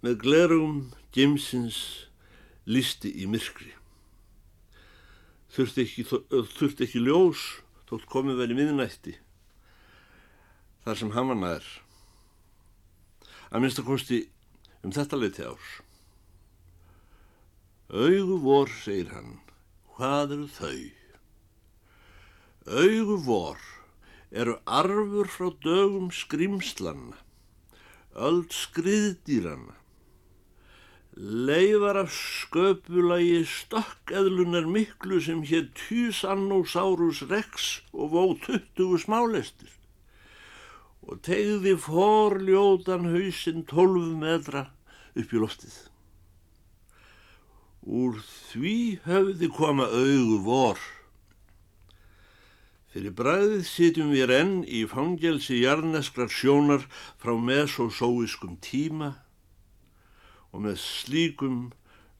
með 0.00 0.22
glerum 0.22 0.76
gemsins 1.12 1.80
listi 2.64 3.12
í 3.20 3.26
myrkri. 3.28 3.74
Þurfti 5.50 5.84
ekki, 5.84 6.06
þurfti 6.08 6.86
ekki 6.86 7.02
ljós 7.04 7.42
þótt 7.90 8.06
komið 8.08 8.40
vel 8.40 8.52
í 8.54 8.56
miðnætti 8.56 9.16
þar 10.84 10.96
sem 10.96 11.12
var 11.12 11.36
nær. 11.36 11.66
Að 13.50 13.62
minnst 13.62 13.80
að 13.82 13.88
kosti 13.90 14.20
um 14.86 14.94
þetta 14.94 15.18
leiti 15.18 15.44
árs. 15.44 15.72
Augu 17.90 18.38
vor, 18.38 18.70
segir 18.70 19.10
hann, 19.10 19.40
hvað 19.96 20.36
eru 20.36 20.48
þau? 20.54 20.80
Augu 22.70 23.16
vor 23.26 23.64
eru 24.30 24.54
arfur 24.64 25.26
frá 25.26 25.48
dögum 25.64 26.12
skrimslanna, 26.14 27.18
öll 28.14 28.44
skriðdýranna, 28.50 29.76
leifar 31.16 32.00
af 32.04 32.14
sköpulagi 32.14 33.42
stökkeðlunar 33.46 34.66
miklu 34.70 35.20
sem 35.20 35.42
hér 35.46 35.68
Tyrannosaurus 35.76 37.22
rex 37.30 37.82
og 37.92 38.14
vó 38.14 38.24
20 38.46 38.96
smálestir 39.04 39.76
og 41.10 41.22
tegði 41.26 41.74
forljótan 41.80 43.08
hausinn 43.10 43.64
12 43.66 44.12
metra 44.20 44.66
upp 45.16 45.32
í 45.34 45.40
loftið. 45.42 45.76
Úr 47.80 48.20
því 48.52 48.76
höfði 49.06 49.48
koma 49.56 49.88
augu 49.88 50.38
vor. 50.44 50.80
Fyrir 52.90 53.12
bræðið 53.14 53.66
sitjum 53.70 54.08
við 54.10 54.32
enn 54.34 54.54
í 54.66 54.80
fangelsi 54.90 55.60
jarneskrar 55.60 56.32
sjónar 56.34 56.88
frá 57.22 57.36
mesosóiskum 57.38 58.56
tíma 58.66 59.12
og 60.50 60.64
með 60.64 60.80
slíkum 60.82 61.60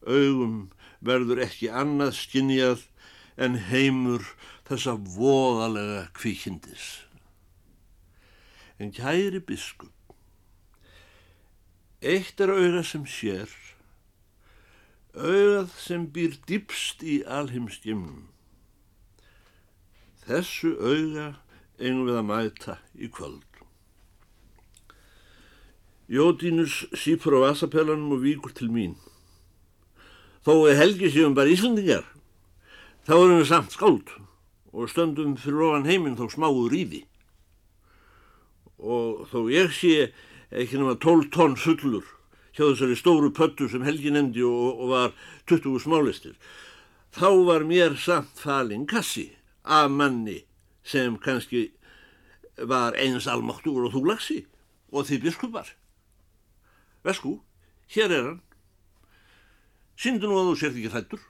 augum 0.07 0.69
verður 1.03 1.43
ekki 1.43 1.67
annað 1.75 2.15
skinnjað 2.21 2.85
en 3.35 3.59
heimur 3.67 4.23
þessa 4.69 4.95
voðalega 4.95 6.05
kvíkindis. 6.15 7.01
En 8.79 8.95
kæri 8.95 9.43
biskup, 9.43 10.15
eitt 12.01 12.39
er 12.41 12.55
auða 12.55 12.81
sem 12.87 13.03
sér, 13.05 13.51
auðað 15.13 15.75
sem 15.83 16.07
býr 16.15 16.39
dýpst 16.47 17.03
í 17.03 17.21
alheimskjumnum. 17.27 18.29
Þessu 20.21 20.75
auða 20.77 21.31
eigum 21.81 22.03
við 22.05 22.17
að 22.19 22.27
mæta 22.27 22.75
í 22.93 23.07
kvöld. 23.09 23.47
Jódínus 26.11 26.83
sípur 26.93 27.39
á 27.41 27.49
vasapellanum 27.49 28.13
og 28.13 28.21
víkur 28.21 28.53
til 28.53 28.69
mín. 28.69 28.93
Þó 30.45 30.67
er 30.69 30.77
helgi 30.77 31.09
séum 31.09 31.33
bara 31.37 31.49
Íslandingar, 31.49 32.05
þá 33.07 33.13
erum 33.15 33.39
við 33.39 33.49
samt 33.49 33.73
skáld 33.73 34.13
og 34.71 34.91
stöndum 34.91 35.33
fyrir 35.41 35.65
ofan 35.71 35.89
heiminn 35.89 36.19
þó 36.19 36.27
smáður 36.29 36.77
í 36.77 36.83
því. 36.91 37.01
Og 38.77 39.25
þó 39.33 39.39
ég 39.49 39.73
sé 39.73 40.11
ekki 40.51 40.77
nema 40.77 40.99
12 41.01 41.33
tonn 41.33 41.57
fullur 41.57 42.05
hjá 42.53 42.65
þessari 42.67 42.97
stóru 42.99 43.33
pöttu 43.33 43.69
sem 43.71 43.85
Helgi 43.87 44.13
nefndi 44.13 44.45
og, 44.45 44.85
og 44.85 44.93
var 44.93 45.13
20 45.49 45.81
smálistir, 45.81 46.35
þá 47.15 47.29
var 47.47 47.65
mér 47.65 47.95
samt 47.97 48.37
falinn 48.37 48.85
kassi 48.89 49.31
af 49.63 49.89
manni 49.89 50.41
sem 50.83 51.17
kannski 51.17 51.71
var 52.57 52.97
eins 52.97 53.27
almáttur 53.27 53.85
og 53.85 53.93
þú 53.93 54.05
lagsi 54.09 54.39
og 54.91 55.07
þið 55.07 55.23
biskupar. 55.25 55.67
Vesku, 57.03 57.39
hér 57.93 58.11
er 58.11 58.25
hann. 58.29 58.41
Sýndu 59.97 60.29
nú 60.29 60.37
að 60.39 60.51
þú 60.51 60.55
sért 60.59 60.77
ekki 60.77 60.91
hrættur. 60.93 61.21